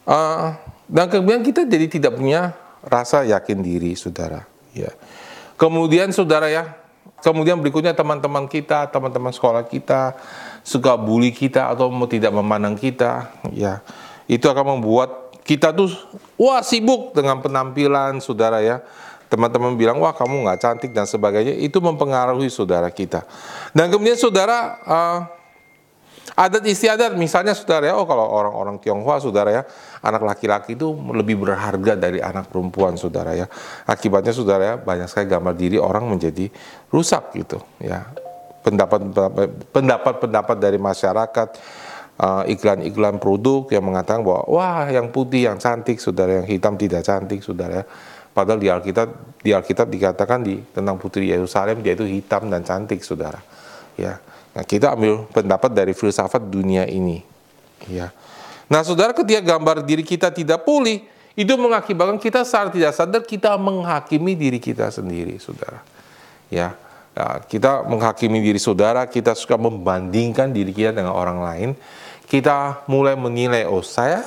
uh, 0.07 0.55
dan 0.87 1.11
kemudian 1.11 1.43
kita 1.43 1.67
jadi 1.67 1.91
tidak 1.91 2.15
punya 2.15 2.55
rasa 2.87 3.27
yakin 3.27 3.59
diri, 3.59 3.99
saudara. 3.99 4.47
Ya. 4.71 4.95
Kemudian 5.59 6.15
saudara 6.15 6.47
ya, 6.47 6.80
kemudian 7.21 7.61
berikutnya 7.61 7.93
teman-teman 7.93 8.49
kita, 8.49 8.89
teman-teman 8.89 9.31
sekolah 9.31 9.65
kita 9.69 10.17
suka 10.65 10.97
bully 10.97 11.33
kita 11.33 11.69
atau 11.73 11.93
mau 11.93 12.09
tidak 12.09 12.33
memandang 12.33 12.77
kita, 12.77 13.33
ya 13.53 13.85
itu 14.31 14.47
akan 14.47 14.79
membuat 14.79 15.35
kita 15.43 15.75
tuh 15.75 15.91
wah 16.39 16.63
sibuk 16.63 17.13
dengan 17.17 17.43
penampilan 17.43 18.23
saudara 18.23 18.63
ya. 18.63 18.81
Teman-teman 19.31 19.79
bilang 19.79 20.03
wah 20.03 20.11
kamu 20.11 20.43
nggak 20.43 20.59
cantik 20.59 20.91
dan 20.91 21.07
sebagainya 21.07 21.55
itu 21.55 21.79
mempengaruhi 21.79 22.51
saudara 22.51 22.91
kita. 22.91 23.23
Dan 23.71 23.87
kemudian 23.87 24.19
saudara 24.19 24.75
uh, 24.83 25.19
adat 26.35 26.67
istiadat 26.67 27.15
misalnya 27.15 27.55
saudara 27.55 27.91
ya 27.91 27.95
oh 27.95 28.07
kalau 28.07 28.27
orang-orang 28.27 28.83
Tionghoa 28.83 29.23
saudara 29.23 29.51
ya 29.51 29.63
anak 30.01 30.23
laki-laki 30.25 30.75
itu 30.77 30.93
lebih 30.93 31.41
berharga 31.41 31.97
dari 31.97 32.25
anak 32.25 32.49
perempuan 32.49 32.97
saudara 32.97 33.37
ya 33.37 33.47
akibatnya 33.85 34.33
saudara 34.33 34.63
ya 34.65 34.75
banyak 34.81 35.09
sekali 35.09 35.27
gambar 35.29 35.55
diri 35.57 35.77
orang 35.77 36.09
menjadi 36.09 36.49
rusak 36.89 37.37
gitu 37.37 37.61
ya 37.81 38.09
pendapat-pendapat 39.73 40.57
dari 40.61 40.77
masyarakat, 40.77 41.49
uh, 42.21 42.45
iklan-iklan 42.47 43.17
uh, 43.17 43.21
produk 43.21 43.67
yang 43.73 43.85
mengatakan 43.85 44.21
bahwa 44.21 44.45
wah 44.47 44.85
yang 44.89 45.09
putih 45.09 45.49
yang 45.49 45.57
cantik, 45.57 45.97
saudara 45.99 46.45
yang 46.45 46.47
hitam 46.49 46.77
tidak 46.77 47.03
cantik, 47.05 47.41
saudara. 47.41 47.85
Padahal 48.31 48.63
di 48.63 48.71
Alkitab 48.71 49.09
di 49.43 49.51
Alkitab 49.51 49.91
dikatakan 49.91 50.47
di 50.47 50.63
tentang 50.71 51.01
putri 51.01 51.33
Yerusalem 51.35 51.83
dia 51.83 51.99
itu 51.99 52.07
hitam 52.07 52.47
dan 52.47 52.63
cantik, 52.63 53.03
saudara. 53.03 53.41
Ya, 53.99 54.23
nah, 54.55 54.65
kita 54.65 54.95
ambil 54.95 55.27
pendapat 55.29 55.75
dari 55.75 55.93
filsafat 55.97 56.47
dunia 56.47 56.87
ini. 56.87 57.25
Ya, 57.89 58.13
nah 58.71 58.87
saudara 58.87 59.11
ketika 59.11 59.43
gambar 59.43 59.83
diri 59.83 60.07
kita 60.07 60.31
tidak 60.31 60.63
pulih, 60.63 61.03
itu 61.35 61.53
mengakibatkan 61.59 62.23
kita 62.23 62.47
secara 62.47 62.71
tidak 62.71 62.93
sadar 62.95 63.23
kita 63.27 63.59
menghakimi 63.59 64.39
diri 64.39 64.63
kita 64.63 64.89
sendiri, 64.95 65.43
saudara. 65.43 65.83
Ya, 66.51 66.79
Ya, 67.11 67.43
kita 67.43 67.83
menghakimi 67.91 68.39
diri 68.39 68.57
saudara, 68.63 69.03
kita 69.05 69.35
suka 69.35 69.59
membandingkan 69.59 70.55
diri 70.55 70.71
kita 70.71 70.95
dengan 70.95 71.11
orang 71.11 71.43
lain. 71.43 71.71
Kita 72.31 72.87
mulai 72.87 73.19
menilai, 73.19 73.67
oh 73.67 73.83
saya 73.83 74.23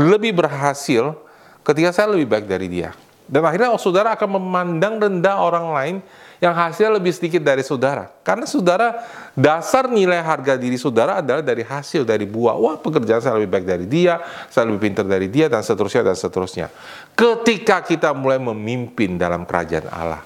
lebih 0.00 0.32
berhasil 0.32 1.12
ketika 1.60 1.92
saya 1.92 2.08
lebih 2.08 2.32
baik 2.32 2.48
dari 2.48 2.72
dia. 2.72 2.96
Dan 3.28 3.44
akhirnya 3.44 3.70
oh, 3.70 3.78
saudara 3.78 4.16
akan 4.16 4.40
memandang 4.40 4.96
rendah 4.96 5.36
orang 5.38 5.66
lain 5.76 5.96
yang 6.40 6.56
hasilnya 6.56 6.96
lebih 6.96 7.12
sedikit 7.12 7.44
dari 7.44 7.60
saudara. 7.60 8.08
Karena 8.24 8.48
saudara, 8.48 9.04
dasar 9.36 9.92
nilai 9.92 10.24
harga 10.24 10.56
diri 10.56 10.80
saudara 10.80 11.20
adalah 11.20 11.44
dari 11.44 11.60
hasil, 11.60 12.08
dari 12.08 12.24
buah. 12.24 12.56
Wah 12.56 12.76
pekerjaan 12.80 13.20
saya 13.20 13.36
lebih 13.36 13.52
baik 13.52 13.66
dari 13.68 13.84
dia, 13.84 14.24
saya 14.48 14.66
lebih 14.66 14.88
pintar 14.88 15.04
dari 15.04 15.28
dia, 15.28 15.52
dan 15.52 15.60
seterusnya, 15.60 16.00
dan 16.00 16.16
seterusnya. 16.16 16.66
Ketika 17.12 17.84
kita 17.84 18.16
mulai 18.16 18.40
memimpin 18.40 19.20
dalam 19.20 19.44
kerajaan 19.44 19.92
Allah, 19.92 20.24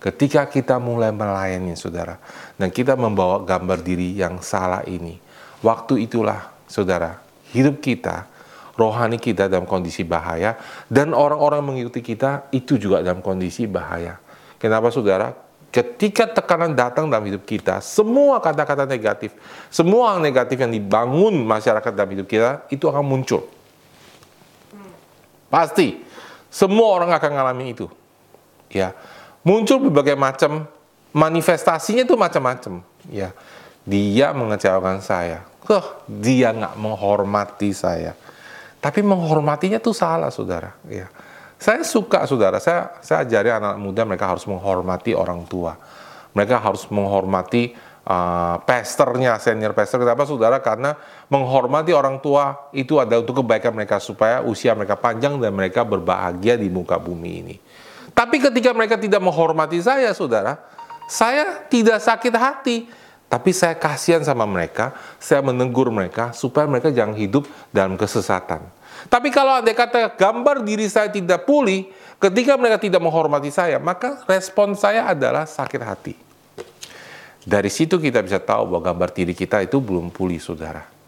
Ketika 0.00 0.48
kita 0.48 0.80
mulai 0.80 1.12
melayani 1.12 1.76
saudara, 1.76 2.16
dan 2.56 2.72
kita 2.72 2.96
membawa 2.96 3.44
gambar 3.44 3.84
diri 3.84 4.16
yang 4.16 4.40
salah 4.40 4.80
ini, 4.88 5.20
waktu 5.60 6.08
itulah 6.08 6.48
saudara, 6.64 7.20
hidup 7.52 7.84
kita, 7.84 8.24
rohani 8.80 9.20
kita 9.20 9.52
dalam 9.52 9.68
kondisi 9.68 10.00
bahaya, 10.00 10.56
dan 10.88 11.12
orang-orang 11.12 11.60
mengikuti 11.60 12.00
kita 12.00 12.48
itu 12.48 12.80
juga 12.80 13.04
dalam 13.04 13.20
kondisi 13.20 13.68
bahaya. 13.68 14.16
Kenapa 14.60 14.92
saudara? 14.92 15.32
Ketika 15.70 16.26
tekanan 16.26 16.74
datang 16.74 17.06
dalam 17.06 17.24
hidup 17.30 17.46
kita, 17.46 17.78
semua 17.78 18.42
kata-kata 18.42 18.84
negatif, 18.84 19.32
semua 19.70 20.14
hal 20.14 20.18
negatif 20.18 20.58
yang 20.58 20.68
dibangun 20.68 21.46
masyarakat 21.46 21.94
dalam 21.94 22.10
hidup 22.10 22.26
kita, 22.26 22.66
itu 22.68 22.84
akan 22.90 23.06
muncul. 23.06 23.46
Pasti. 25.48 26.06
Semua 26.50 26.98
orang 26.98 27.14
akan 27.14 27.30
mengalami 27.30 27.70
itu. 27.70 27.86
Ya 28.66 28.90
muncul 29.40 29.88
berbagai 29.88 30.16
macam 30.16 30.68
manifestasinya 31.10 32.04
itu 32.04 32.14
macam-macam 32.14 32.84
ya 33.08 33.32
dia 33.84 34.32
mengecewakan 34.36 35.00
saya 35.00 35.48
Huh, 35.70 36.02
dia 36.08 36.50
nggak 36.50 36.74
menghormati 36.82 37.70
saya 37.70 38.18
tapi 38.82 39.06
menghormatinya 39.06 39.78
tuh 39.78 39.94
salah 39.94 40.32
saudara 40.34 40.74
ya 40.88 41.06
saya 41.60 41.84
suka 41.84 42.24
saudara. 42.24 42.56
Saya 42.56 42.96
saya 43.04 43.28
ajari 43.28 43.52
anak 43.52 43.76
muda 43.76 44.08
mereka 44.08 44.32
harus 44.32 44.48
menghormati 44.48 45.12
orang 45.12 45.44
tua. 45.44 45.76
Mereka 46.32 46.56
harus 46.56 46.88
menghormati 46.88 47.76
uh, 48.08 48.56
pesternya 48.64 49.36
senior 49.36 49.76
pester 49.76 50.00
kenapa 50.00 50.24
saudara? 50.24 50.56
Karena 50.64 50.96
menghormati 51.28 51.92
orang 51.92 52.16
tua 52.24 52.72
itu 52.72 52.96
ada 52.96 53.20
untuk 53.20 53.44
kebaikan 53.44 53.76
mereka 53.76 54.00
supaya 54.00 54.40
usia 54.40 54.72
mereka 54.72 54.96
panjang 54.96 55.36
dan 55.36 55.52
mereka 55.52 55.84
berbahagia 55.84 56.56
di 56.56 56.72
muka 56.72 56.96
bumi 56.96 57.30
ini. 57.44 57.56
Tapi 58.16 58.40
ketika 58.40 58.72
mereka 58.72 58.96
tidak 58.96 59.20
menghormati 59.20 59.78
saya, 59.84 60.16
saudara, 60.16 60.56
saya 61.12 61.68
tidak 61.68 62.00
sakit 62.00 62.34
hati. 62.34 62.76
Tapi 63.30 63.54
saya 63.54 63.78
kasihan 63.78 64.26
sama 64.26 64.42
mereka, 64.42 64.90
saya 65.22 65.38
menegur 65.38 65.86
mereka 65.94 66.34
supaya 66.34 66.66
mereka 66.66 66.90
jangan 66.90 67.14
hidup 67.14 67.46
dalam 67.70 67.94
kesesatan. 67.94 68.79
Tapi 69.06 69.32
kalau 69.32 69.62
ada 69.62 69.72
kata 69.72 70.12
gambar 70.12 70.60
diri 70.66 70.84
saya 70.90 71.08
tidak 71.08 71.48
pulih, 71.48 71.88
ketika 72.20 72.58
mereka 72.60 72.76
tidak 72.76 73.00
menghormati 73.00 73.48
saya, 73.48 73.80
maka 73.80 74.20
respon 74.28 74.76
saya 74.76 75.08
adalah 75.08 75.48
sakit 75.48 75.80
hati. 75.80 76.14
Dari 77.40 77.72
situ 77.72 77.96
kita 77.96 78.20
bisa 78.20 78.36
tahu 78.36 78.76
bahwa 78.76 78.92
gambar 78.92 79.08
diri 79.16 79.32
kita 79.32 79.64
itu 79.64 79.80
belum 79.80 80.12
pulih, 80.12 80.36
saudara 80.36 80.99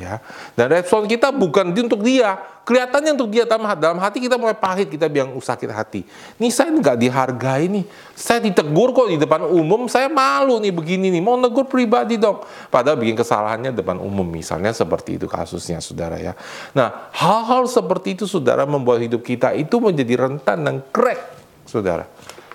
ya. 0.00 0.16
Dan 0.56 0.72
respon 0.72 1.04
kita 1.04 1.28
bukan 1.28 1.76
untuk 1.76 2.00
dia, 2.00 2.40
kelihatannya 2.64 3.12
untuk 3.20 3.28
dia 3.28 3.44
dalam 3.44 4.00
hati 4.00 4.18
kita 4.24 4.40
mulai 4.40 4.56
pahit, 4.56 4.88
kita 4.88 5.12
bilang 5.12 5.36
uh, 5.36 5.44
sakit 5.44 5.68
hati. 5.68 6.00
Nih 6.40 6.48
saya 6.48 6.72
nggak 6.72 6.96
dihargai 6.96 7.68
nih, 7.68 7.84
saya 8.16 8.40
ditegur 8.40 8.96
kok 8.96 9.12
di 9.12 9.20
depan 9.20 9.44
umum, 9.44 9.84
saya 9.86 10.08
malu 10.08 10.56
nih 10.58 10.72
begini 10.72 11.12
nih, 11.12 11.20
mau 11.20 11.36
negur 11.36 11.68
pribadi 11.68 12.16
dong. 12.16 12.40
Padahal 12.72 12.96
bikin 12.96 13.20
kesalahannya 13.20 13.76
depan 13.76 14.00
umum, 14.00 14.24
misalnya 14.24 14.72
seperti 14.72 15.20
itu 15.20 15.28
kasusnya 15.28 15.84
saudara 15.84 16.16
ya. 16.16 16.32
Nah 16.72 17.12
hal-hal 17.12 17.68
seperti 17.68 18.16
itu 18.16 18.24
saudara 18.24 18.64
membuat 18.64 19.04
hidup 19.04 19.20
kita 19.20 19.52
itu 19.52 19.76
menjadi 19.76 20.26
rentan 20.26 20.64
dan 20.64 20.80
crack 20.88 21.20
saudara 21.68 22.08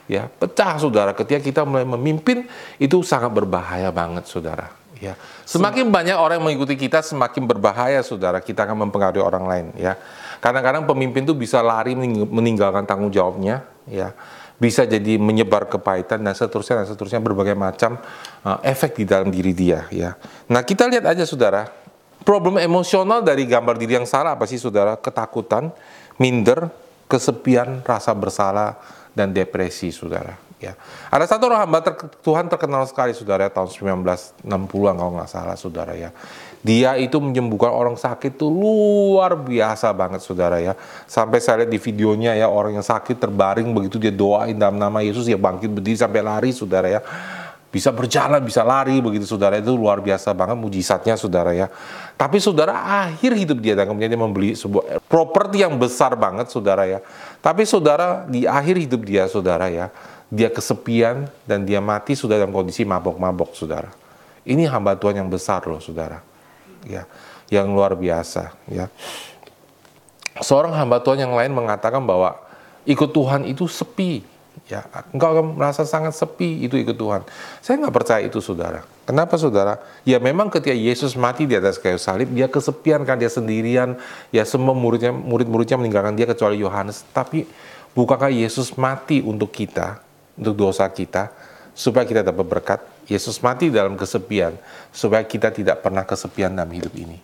ya 0.05 0.29
pecah 0.29 0.77
saudara 0.77 1.11
ketika 1.17 1.41
kita 1.41 1.61
mulai 1.65 1.85
memimpin 1.85 2.45
itu 2.77 3.01
sangat 3.01 3.33
berbahaya 3.33 3.89
banget 3.89 4.29
saudara 4.29 4.69
Ya, 5.01 5.19
semakin 5.43 5.91
banyak 5.91 6.15
orang 6.15 6.39
yang 6.39 6.45
mengikuti 6.47 6.79
kita, 6.79 7.03
semakin 7.03 7.43
berbahaya, 7.43 7.99
saudara. 7.99 8.39
Kita 8.39 8.63
akan 8.63 8.87
mempengaruhi 8.87 9.19
orang 9.19 9.43
lain. 9.43 9.65
Ya, 9.75 9.99
Kadang-kadang 10.45 10.85
pemimpin 10.85 11.25
tuh 11.25 11.33
bisa 11.33 11.57
lari 11.65 11.97
meninggalkan 12.29 12.85
tanggung 12.85 13.09
jawabnya, 13.09 13.65
ya 13.89 14.13
bisa 14.55 14.87
jadi 14.87 15.19
menyebar 15.19 15.67
kepahitan 15.67 16.23
dan 16.23 16.31
seterusnya 16.31 16.83
dan 16.83 16.87
seterusnya 16.87 17.19
berbagai 17.19 17.57
macam 17.57 17.99
uh, 18.45 18.61
efek 18.63 19.03
di 19.03 19.05
dalam 19.09 19.27
diri 19.27 19.51
dia 19.51 19.83
ya. 19.91 20.15
Nah, 20.47 20.63
kita 20.63 20.87
lihat 20.87 21.03
aja 21.11 21.27
Saudara, 21.27 21.67
problem 22.23 22.61
emosional 22.61 23.19
dari 23.19 23.43
gambar 23.43 23.75
diri 23.75 23.99
yang 23.99 24.07
salah 24.07 24.39
apa 24.39 24.47
sih 24.47 24.55
Saudara? 24.55 24.95
Ketakutan, 24.95 25.75
minder, 26.15 26.71
kesepian, 27.11 27.83
rasa 27.83 28.15
bersalah 28.15 28.79
dan 29.11 29.35
depresi 29.35 29.91
Saudara 29.91 30.44
ya. 30.61 30.73
Ada 31.11 31.35
satu 31.35 31.51
orang 31.51 31.67
hamba 31.67 31.79
ter 31.83 31.93
Tuhan 32.23 32.47
terkenal 32.47 32.83
sekali 32.89 33.11
Saudara 33.11 33.51
tahun 33.51 33.69
1960-an 33.69 34.95
kalau 34.95 35.11
nggak 35.17 35.29
salah 35.29 35.57
Saudara 35.59 35.93
ya. 35.93 36.09
Dia 36.65 36.97
itu 36.97 37.21
menyembuhkan 37.21 37.69
orang 37.69 37.93
sakit 37.93 38.41
tuh 38.41 38.49
luar 38.49 39.37
biasa 39.37 39.93
banget 39.93 40.25
saudara 40.25 40.57
ya. 40.57 40.73
Sampai 41.05 41.37
saya 41.37 41.61
lihat 41.61 41.69
di 41.69 41.77
videonya 41.77 42.33
ya 42.33 42.49
orang 42.49 42.73
yang 42.73 42.81
sakit 42.81 43.21
terbaring 43.21 43.69
begitu 43.69 44.01
dia 44.01 44.09
doain 44.09 44.57
dalam 44.57 44.81
nama 44.81 44.97
Yesus 45.05 45.29
ya 45.29 45.37
bangkit 45.37 45.69
berdiri 45.69 45.93
sampai 45.93 46.25
lari 46.25 46.49
saudara 46.49 46.89
ya. 46.89 47.05
Bisa 47.69 47.93
berjalan, 47.93 48.41
bisa 48.41 48.65
lari 48.65 48.97
begitu 48.97 49.29
saudara 49.29 49.61
itu 49.61 49.77
luar 49.77 50.01
biasa 50.01 50.33
banget 50.33 50.57
mujizatnya 50.57 51.13
saudara 51.13 51.53
ya. 51.53 51.69
Tapi 52.17 52.41
saudara 52.41 52.73
akhir 53.05 53.37
hidup 53.37 53.61
dia 53.61 53.77
dan 53.77 53.85
kemudian 53.85 54.09
dia 54.09 54.17
membeli 54.17 54.57
sebuah 54.57 55.05
properti 55.05 55.61
yang 55.61 55.77
besar 55.77 56.17
banget 56.17 56.49
saudara 56.49 56.89
ya. 56.89 56.97
Tapi 57.45 57.61
saudara 57.69 58.25
di 58.25 58.49
akhir 58.49 58.79
hidup 58.79 59.05
dia 59.05 59.29
saudara 59.29 59.69
ya, 59.69 59.93
dia 60.29 60.49
kesepian 60.49 61.29
dan 61.45 61.63
dia 61.63 61.79
mati 61.79 62.17
sudah 62.17 62.39
dalam 62.41 62.53
kondisi 62.53 62.81
mabok-mabok 62.83 63.53
saudara. 63.53 63.93
Ini 64.45 64.69
hamba 64.69 64.93
Tuhan 64.97 65.25
yang 65.25 65.29
besar 65.29 65.65
loh 65.65 65.81
saudara. 65.81 66.21
Ya 66.85 67.09
yang 67.49 67.69
luar 67.73 67.93
biasa 67.93 68.53
ya. 68.69 68.89
Seorang 70.41 70.75
hamba 70.75 70.99
Tuhan 70.99 71.23
yang 71.23 71.33
lain 71.33 71.53
mengatakan 71.55 72.03
bahwa 72.03 72.35
ikut 72.83 73.09
Tuhan 73.15 73.47
itu 73.47 73.69
sepi 73.69 74.25
ya. 74.67 74.83
Engkau 75.15 75.31
akan 75.31 75.45
merasa 75.55 75.87
sangat 75.87 76.11
sepi 76.17 76.65
itu 76.67 76.75
ikut 76.75 76.97
Tuhan. 76.97 77.23
Saya 77.63 77.79
nggak 77.79 77.95
percaya 77.95 78.21
itu 78.25 78.43
saudara. 78.43 78.83
Kenapa 79.05 79.39
saudara? 79.39 79.79
Ya 80.03 80.17
memang 80.17 80.51
ketika 80.51 80.75
Yesus 80.75 81.13
mati 81.15 81.47
di 81.47 81.55
atas 81.55 81.79
kayu 81.79 82.01
salib 82.01 82.33
dia 82.33 82.49
kesepian 82.51 83.05
kan 83.07 83.15
dia 83.15 83.31
sendirian. 83.31 83.95
Ya 84.33 84.43
semua 84.43 84.75
muridnya 84.75 85.13
murid-muridnya 85.13 85.79
meninggalkan 85.79 86.17
dia 86.17 86.27
kecuali 86.27 86.59
Yohanes. 86.59 87.07
Tapi 87.15 87.47
bukankah 87.95 88.33
Yesus 88.33 88.75
mati 88.75 89.23
untuk 89.23 89.55
kita 89.55 90.03
untuk 90.35 90.55
dosa 90.55 90.87
kita 90.91 91.31
supaya 91.75 92.07
kita 92.07 92.23
dapat 92.23 92.45
berkat 92.47 92.79
Yesus 93.07 93.39
mati 93.43 93.67
dalam 93.67 93.99
kesepian 93.99 94.55
supaya 94.95 95.21
kita 95.27 95.51
tidak 95.51 95.83
pernah 95.83 96.07
kesepian 96.07 96.55
dalam 96.55 96.71
hidup 96.71 96.91
ini. 96.95 97.19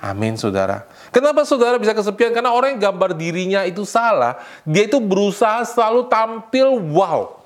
Amin, 0.00 0.32
saudara. 0.40 0.88
Kenapa 1.12 1.44
saudara 1.44 1.76
bisa 1.76 1.92
kesepian? 1.92 2.32
Karena 2.32 2.56
orang 2.56 2.72
yang 2.72 2.88
gambar 2.88 3.12
dirinya 3.12 3.60
itu 3.68 3.84
salah. 3.84 4.40
Dia 4.64 4.88
itu 4.88 4.96
berusaha 4.96 5.60
selalu 5.68 6.08
tampil 6.08 6.72
wow. 6.96 7.36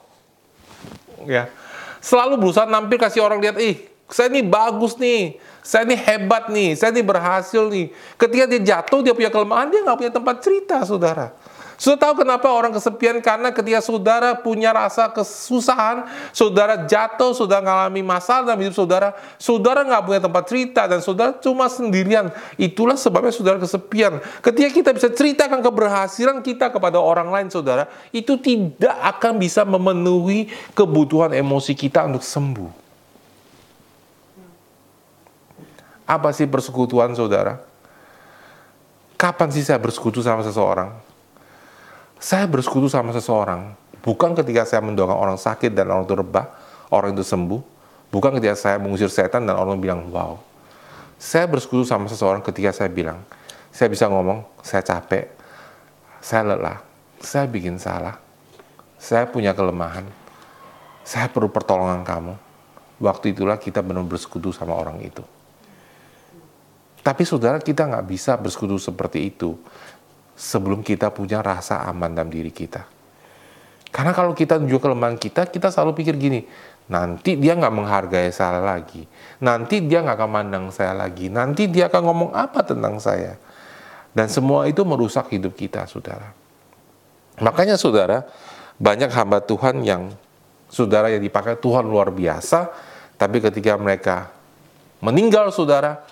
Ya, 1.26 1.50
selalu 1.98 2.38
berusaha 2.38 2.68
nampil 2.68 3.00
kasih 3.00 3.24
orang 3.24 3.42
lihat, 3.42 3.56
ih, 3.58 3.90
saya 4.06 4.28
ini 4.30 4.44
bagus 4.44 4.94
nih, 5.00 5.40
saya 5.64 5.88
ini 5.88 5.96
hebat 5.96 6.52
nih, 6.52 6.76
saya 6.76 6.92
ini 6.92 7.02
berhasil 7.02 7.64
nih. 7.72 7.90
Ketika 8.20 8.44
dia 8.44 8.60
jatuh, 8.60 9.00
dia 9.00 9.16
punya 9.16 9.32
kelemahan, 9.32 9.72
dia 9.72 9.80
nggak 9.82 9.98
punya 9.98 10.12
tempat 10.12 10.36
cerita, 10.44 10.84
saudara. 10.84 11.32
Sudah 11.74 11.98
tahu 11.98 12.22
kenapa 12.22 12.46
orang 12.46 12.70
kesepian? 12.70 13.18
Karena 13.18 13.50
ketika 13.50 13.82
saudara 13.82 14.38
punya 14.38 14.70
rasa 14.70 15.10
kesusahan, 15.10 16.06
saudara 16.30 16.86
jatuh, 16.86 17.34
saudara 17.34 17.62
mengalami 17.62 18.02
masalah 18.06 18.54
dalam 18.54 18.60
hidup 18.62 18.76
saudara, 18.78 19.14
saudara 19.36 19.82
nggak 19.82 20.02
punya 20.06 20.20
tempat 20.22 20.44
cerita 20.46 20.82
dan 20.86 21.02
saudara 21.02 21.34
cuma 21.42 21.66
sendirian. 21.66 22.30
Itulah 22.54 22.94
sebabnya 22.94 23.34
saudara 23.34 23.58
kesepian. 23.58 24.22
Ketika 24.38 24.68
kita 24.70 24.90
bisa 24.94 25.08
ceritakan 25.10 25.58
keberhasilan 25.62 26.38
kita 26.46 26.70
kepada 26.70 27.02
orang 27.02 27.30
lain, 27.30 27.48
saudara, 27.50 27.90
itu 28.14 28.38
tidak 28.38 28.94
akan 29.16 29.42
bisa 29.42 29.66
memenuhi 29.66 30.50
kebutuhan 30.78 31.34
emosi 31.34 31.74
kita 31.74 32.06
untuk 32.06 32.22
sembuh. 32.22 32.70
Apa 36.04 36.30
sih 36.36 36.44
persekutuan 36.44 37.16
saudara? 37.16 37.64
Kapan 39.16 39.48
sih 39.48 39.64
saya 39.64 39.80
bersekutu 39.80 40.20
sama 40.20 40.44
seseorang? 40.44 41.13
Saya 42.24 42.48
bersekutu 42.48 42.88
sama 42.88 43.12
seseorang, 43.12 43.76
bukan 44.00 44.32
ketika 44.32 44.64
saya 44.64 44.80
mendoakan 44.80 45.12
orang 45.12 45.36
sakit 45.36 45.76
dan 45.76 45.92
orang 45.92 46.08
itu 46.08 46.16
rebah, 46.16 46.48
orang 46.88 47.12
itu 47.12 47.20
sembuh, 47.20 47.60
bukan 48.08 48.40
ketika 48.40 48.56
saya 48.56 48.76
mengusir 48.80 49.12
setan 49.12 49.44
dan 49.44 49.60
orang 49.60 49.76
bilang, 49.76 50.08
wow. 50.08 50.40
Saya 51.20 51.44
bersekutu 51.44 51.84
sama 51.84 52.08
seseorang 52.08 52.40
ketika 52.40 52.72
saya 52.72 52.88
bilang, 52.88 53.20
saya 53.68 53.92
bisa 53.92 54.08
ngomong, 54.08 54.40
saya 54.64 54.80
capek, 54.80 55.36
saya 56.24 56.56
lelah, 56.56 56.80
saya 57.20 57.44
bikin 57.44 57.76
salah, 57.76 58.16
saya 58.96 59.28
punya 59.28 59.52
kelemahan, 59.52 60.08
saya 61.04 61.28
perlu 61.28 61.52
pertolongan 61.52 62.08
kamu. 62.08 62.40
Waktu 63.04 63.36
itulah 63.36 63.60
kita 63.60 63.84
benar 63.84 64.00
bersekutu 64.00 64.48
sama 64.48 64.72
orang 64.72 64.96
itu. 65.04 65.20
Tapi 67.04 67.20
saudara 67.28 67.60
kita 67.60 67.84
nggak 67.84 68.08
bisa 68.08 68.32
bersekutu 68.40 68.80
seperti 68.80 69.28
itu 69.28 69.60
sebelum 70.34 70.82
kita 70.82 71.14
punya 71.14 71.40
rasa 71.40 71.86
aman 71.86 72.10
dalam 72.14 72.30
diri 72.30 72.50
kita. 72.50 72.82
Karena 73.94 74.10
kalau 74.10 74.34
kita 74.34 74.58
tunjuk 74.58 74.82
kelemahan 74.82 75.14
kita, 75.14 75.46
kita 75.46 75.70
selalu 75.70 75.94
pikir 76.02 76.18
gini, 76.18 76.42
nanti 76.90 77.38
dia 77.38 77.54
nggak 77.54 77.74
menghargai 77.74 78.28
saya 78.34 78.58
lagi, 78.58 79.06
nanti 79.38 79.86
dia 79.86 80.02
nggak 80.02 80.18
akan 80.18 80.30
mandang 80.30 80.66
saya 80.74 80.92
lagi, 80.98 81.30
nanti 81.30 81.70
dia 81.70 81.86
akan 81.86 82.02
ngomong 82.02 82.30
apa 82.34 82.66
tentang 82.66 82.98
saya. 82.98 83.38
Dan 84.10 84.26
semua 84.26 84.66
itu 84.66 84.82
merusak 84.82 85.30
hidup 85.30 85.54
kita, 85.54 85.86
saudara. 85.86 86.34
Makanya 87.38 87.78
saudara, 87.78 88.26
banyak 88.78 89.10
hamba 89.10 89.42
Tuhan 89.42 89.82
yang 89.82 90.10
saudara 90.70 91.10
yang 91.10 91.22
dipakai 91.22 91.58
Tuhan 91.58 91.86
luar 91.86 92.10
biasa, 92.10 92.70
tapi 93.14 93.38
ketika 93.38 93.78
mereka 93.78 94.30
meninggal 94.98 95.54
saudara, 95.54 96.02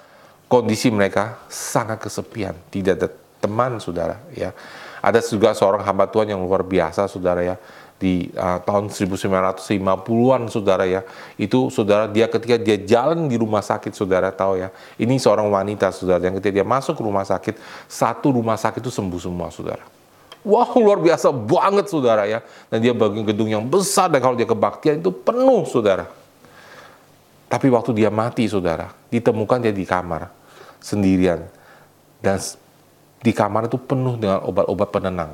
kondisi 0.46 0.90
mereka 0.90 1.42
sangat 1.50 1.98
kesepian, 1.98 2.54
tidak 2.70 2.94
ada 2.98 3.08
teman 3.42 3.82
saudara 3.82 4.22
ya. 4.30 4.54
Ada 5.02 5.18
juga 5.26 5.50
seorang 5.50 5.82
hamba 5.82 6.06
Tuhan 6.06 6.30
yang 6.30 6.38
luar 6.46 6.62
biasa 6.62 7.10
saudara 7.10 7.42
ya 7.42 7.58
di 7.98 8.30
uh, 8.34 8.58
tahun 8.62 8.90
1950-an 8.90 10.42
saudara 10.46 10.86
ya. 10.86 11.02
Itu 11.34 11.70
saudara 11.74 12.06
dia 12.06 12.30
ketika 12.30 12.54
dia 12.58 12.78
jalan 12.78 13.26
di 13.26 13.34
rumah 13.34 13.62
sakit 13.62 13.94
saudara 13.94 14.30
tahu 14.30 14.62
ya. 14.62 14.70
Ini 14.98 15.18
seorang 15.18 15.50
wanita 15.50 15.90
saudara 15.90 16.22
yang 16.22 16.38
ketika 16.38 16.62
dia 16.62 16.66
masuk 16.66 16.98
ke 16.98 17.02
rumah 17.02 17.26
sakit, 17.26 17.58
satu 17.90 18.34
rumah 18.34 18.54
sakit 18.54 18.78
itu 18.78 18.94
sembuh 18.94 19.18
semua 19.22 19.50
saudara. 19.50 19.82
Wah 20.42 20.66
wow, 20.66 20.82
luar 20.82 20.98
biasa 20.98 21.30
banget 21.30 21.86
saudara 21.86 22.26
ya. 22.26 22.42
Dan 22.66 22.82
dia 22.82 22.90
bagian 22.90 23.22
gedung 23.22 23.46
yang 23.46 23.62
besar 23.62 24.10
dan 24.10 24.18
kalau 24.18 24.34
dia 24.34 24.46
kebaktian 24.46 24.98
itu 24.98 25.14
penuh 25.14 25.62
saudara. 25.70 26.10
Tapi 27.46 27.70
waktu 27.70 27.94
dia 27.94 28.10
mati 28.10 28.50
saudara, 28.50 28.90
ditemukan 29.12 29.62
dia 29.62 29.70
di 29.70 29.86
kamar 29.86 30.26
sendirian. 30.82 31.46
Dan 32.18 32.42
di 33.22 33.30
kamar 33.30 33.70
itu 33.70 33.78
penuh 33.78 34.18
dengan 34.18 34.42
obat-obat 34.42 34.88
penenang. 34.90 35.32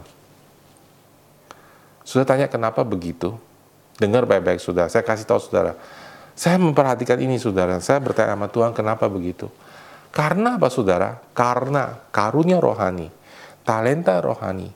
Sudah 2.05 2.29
tanya 2.29 2.46
kenapa 2.48 2.85
begitu? 2.85 3.37
Dengar 3.96 4.29
baik-baik 4.29 4.61
sudah. 4.61 4.87
Saya 4.92 5.03
kasih 5.03 5.24
tahu 5.24 5.40
saudara. 5.40 5.74
Saya 6.38 6.61
memperhatikan 6.61 7.18
ini 7.18 7.40
saudara. 7.40 7.81
Saya 7.83 7.98
bertanya 7.98 8.37
sama 8.37 8.46
Tuhan 8.46 8.70
kenapa 8.77 9.11
begitu? 9.11 9.51
Karena 10.14 10.57
apa 10.57 10.70
saudara? 10.70 11.20
Karena 11.35 11.98
karunia 12.14 12.62
rohani, 12.62 13.11
talenta 13.66 14.22
rohani, 14.22 14.72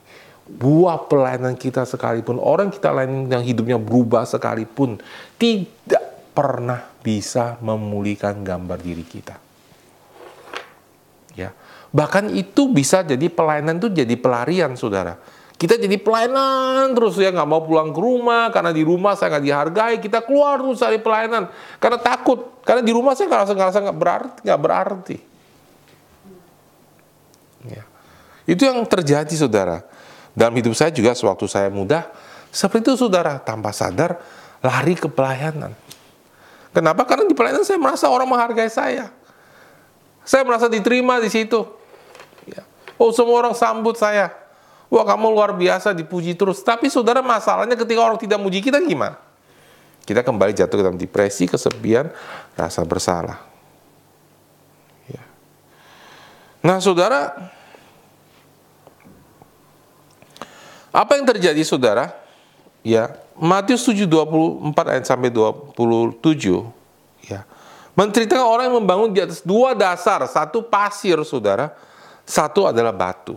buah 0.48 1.09
pelayanan 1.09 1.57
kita 1.57 1.87
sekalipun, 1.88 2.37
orang 2.37 2.68
kita 2.68 2.92
lain 2.92 3.31
yang 3.31 3.40
hidupnya 3.40 3.79
berubah 3.81 4.29
sekalipun, 4.29 5.01
tidak 5.40 6.33
pernah 6.37 6.85
bisa 7.01 7.57
memulihkan 7.64 8.44
gambar 8.44 8.79
diri 8.81 9.05
kita. 9.07 9.37
Ya, 11.33 11.57
Bahkan 11.92 12.33
itu 12.33 12.72
bisa 12.72 13.05
jadi 13.05 13.28
pelayanan 13.28 13.76
itu 13.76 13.92
jadi 13.92 14.16
pelarian, 14.16 14.72
saudara. 14.74 15.20
Kita 15.61 15.78
jadi 15.78 15.94
pelayanan 15.94 16.90
terus 16.90 17.14
ya 17.22 17.31
nggak 17.31 17.46
mau 17.46 17.62
pulang 17.62 17.94
ke 17.94 18.00
rumah 18.02 18.50
karena 18.50 18.74
di 18.74 18.83
rumah 18.83 19.14
saya 19.14 19.38
nggak 19.38 19.44
dihargai. 19.46 19.94
Kita 20.02 20.24
keluar 20.26 20.59
terus 20.59 20.83
cari 20.83 20.98
pelayanan 20.98 21.46
karena 21.78 22.02
takut. 22.02 22.59
Karena 22.66 22.83
di 22.83 22.90
rumah 22.90 23.14
saya 23.14 23.31
ngerasa 23.31 23.52
ngerasa 23.55 23.78
nggak 23.87 23.98
berarti, 24.00 24.38
nggak 24.42 24.61
berarti. 24.61 25.16
Ya. 27.68 27.85
Itu 28.42 28.66
yang 28.66 28.83
terjadi, 28.88 29.31
saudara. 29.38 29.87
Dalam 30.35 30.57
hidup 30.59 30.74
saya 30.74 30.90
juga 30.90 31.14
sewaktu 31.14 31.46
saya 31.46 31.70
muda, 31.70 32.11
seperti 32.50 32.90
itu, 32.90 33.07
saudara. 33.07 33.38
Tanpa 33.38 33.70
sadar 33.70 34.18
lari 34.64 34.98
ke 34.98 35.07
pelayanan. 35.07 35.76
Kenapa? 36.74 37.07
Karena 37.07 37.28
di 37.28 37.37
pelayanan 37.38 37.62
saya 37.62 37.78
merasa 37.78 38.11
orang 38.11 38.26
menghargai 38.26 38.66
saya. 38.66 39.14
Saya 40.26 40.42
merasa 40.42 40.66
diterima 40.66 41.22
di 41.22 41.31
situ. 41.31 41.82
Oh 43.00 43.12
semua 43.14 43.40
orang 43.44 43.55
sambut 43.57 43.96
saya. 43.96 44.33
Wah 44.92 45.05
kamu 45.09 45.33
luar 45.33 45.57
biasa 45.57 45.96
dipuji 45.96 46.37
terus. 46.37 46.61
Tapi 46.61 46.92
saudara 46.92 47.24
masalahnya 47.24 47.76
ketika 47.76 48.00
orang 48.00 48.20
tidak 48.20 48.38
muji 48.40 48.61
kita 48.61 48.81
gimana? 48.85 49.16
Kita 50.02 50.20
kembali 50.20 50.52
jatuh 50.52 50.76
ke 50.76 50.83
dalam 50.83 50.98
depresi, 50.98 51.46
kesepian, 51.46 52.11
rasa 52.59 52.83
bersalah. 52.83 53.38
Ya. 55.07 55.22
Nah 56.61 56.83
saudara, 56.83 57.33
Apa 60.92 61.16
yang 61.16 61.24
terjadi 61.24 61.64
saudara? 61.64 62.12
Ya, 62.85 63.16
Matius 63.33 63.88
7 63.88 64.05
24 64.05 64.92
ayat 64.92 65.05
sampai 65.09 65.33
27 65.33 66.68
ya. 67.24 67.48
Menceritakan 67.96 68.44
orang 68.44 68.64
yang 68.68 68.76
membangun 68.85 69.09
di 69.12 69.20
atas 69.24 69.40
dua 69.40 69.72
dasar, 69.72 70.20
satu 70.28 70.61
pasir 70.61 71.16
saudara, 71.24 71.72
satu 72.26 72.70
adalah 72.70 72.94
batu. 72.94 73.35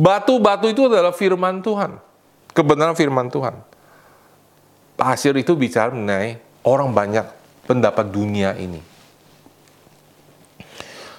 Batu-batu 0.00 0.66
itu 0.72 0.88
adalah 0.88 1.12
firman 1.12 1.60
Tuhan. 1.60 2.00
Kebenaran 2.56 2.96
firman 2.96 3.28
Tuhan. 3.28 3.60
Pasir 4.96 5.36
itu 5.36 5.52
bicara 5.52 5.92
mengenai 5.92 6.40
orang 6.64 6.88
banyak 6.92 7.26
pendapat 7.68 8.08
dunia 8.08 8.56
ini. 8.56 8.80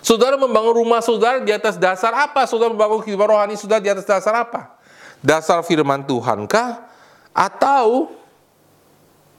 Saudara 0.02 0.34
membangun 0.34 0.82
rumah 0.82 0.98
saudara 1.06 1.38
di 1.46 1.54
atas 1.54 1.78
dasar 1.78 2.10
apa? 2.18 2.50
Saudara 2.50 2.74
membangun 2.74 3.06
kehidupan 3.06 3.30
rohani 3.30 3.54
saudara 3.54 3.78
di 3.78 3.90
atas 3.94 4.06
dasar 4.10 4.34
apa? 4.34 4.82
Dasar 5.22 5.62
firman 5.62 6.02
Tuhan 6.02 6.50
kah? 6.50 6.90
Atau 7.38 8.10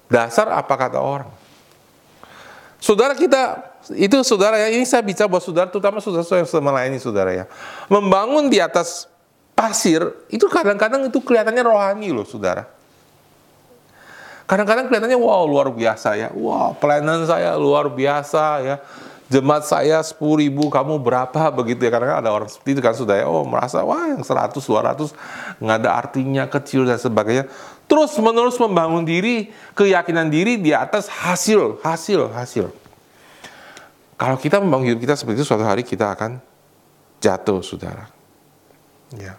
dasar 0.07 0.55
apa 0.55 0.75
kata 0.79 1.03
orang? 1.03 1.31
Saudara 2.79 3.19
kita 3.19 3.72
itu 3.99 4.17
saudara 4.23 4.55
ya 4.61 4.71
ini 4.71 4.87
saya 4.87 5.03
bicara 5.03 5.27
buat 5.27 5.43
saudara 5.43 5.67
terutama 5.67 5.99
saudara 5.99 6.23
yang 6.23 6.47
melayani 6.63 6.99
saudara 7.03 7.31
ya 7.35 7.45
membangun 7.91 8.47
di 8.47 8.63
atas 8.63 9.11
pasir 9.59 10.07
itu 10.31 10.47
kadang-kadang 10.47 11.11
itu 11.11 11.19
kelihatannya 11.19 11.63
rohani 11.67 12.15
loh 12.15 12.23
saudara 12.23 12.71
kadang-kadang 14.47 14.87
kelihatannya 14.87 15.19
wow 15.19 15.43
luar 15.49 15.75
biasa 15.75 16.15
ya 16.15 16.29
wow 16.31 16.79
pelayanan 16.79 17.27
saya 17.27 17.59
luar 17.59 17.91
biasa 17.91 18.45
ya 18.63 18.77
jemaat 19.33 19.65
saya 19.65 19.97
10 20.05 20.21
ribu, 20.21 20.69
kamu 20.69 21.01
berapa 21.01 21.49
begitu 21.49 21.89
ya. 21.89 21.91
Karena 21.91 22.21
ada 22.21 22.29
orang 22.29 22.53
seperti 22.53 22.77
itu 22.77 22.83
kan 22.85 22.93
sudah 22.93 23.17
ya, 23.17 23.25
oh 23.25 23.49
merasa 23.49 23.81
wah 23.81 24.13
yang 24.13 24.21
100, 24.21 24.61
200 24.61 25.09
nggak 25.57 25.77
ada 25.81 25.91
artinya 25.97 26.45
kecil 26.45 26.85
dan 26.85 27.01
sebagainya. 27.01 27.49
Terus 27.89 28.13
menerus 28.21 28.61
membangun 28.61 29.09
diri, 29.09 29.49
keyakinan 29.73 30.29
diri 30.29 30.61
di 30.61 30.77
atas 30.77 31.09
hasil, 31.09 31.81
hasil, 31.81 32.29
hasil. 32.37 32.82
Kalau 34.23 34.39
kita 34.39 34.63
membangun 34.63 34.95
hidup 34.95 35.03
kita 35.03 35.19
seperti 35.19 35.43
itu, 35.43 35.47
suatu 35.51 35.67
hari 35.67 35.83
kita 35.83 36.15
akan 36.15 36.39
jatuh, 37.19 37.59
saudara. 37.59 38.07
Ya. 39.19 39.35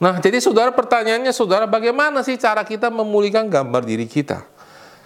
Nah, 0.00 0.16
jadi 0.16 0.40
saudara 0.40 0.72
pertanyaannya, 0.72 1.28
saudara, 1.28 1.68
bagaimana 1.68 2.24
sih 2.24 2.40
cara 2.40 2.64
kita 2.64 2.88
memulihkan 2.88 3.44
gambar 3.52 3.84
diri 3.84 4.08
kita? 4.08 4.48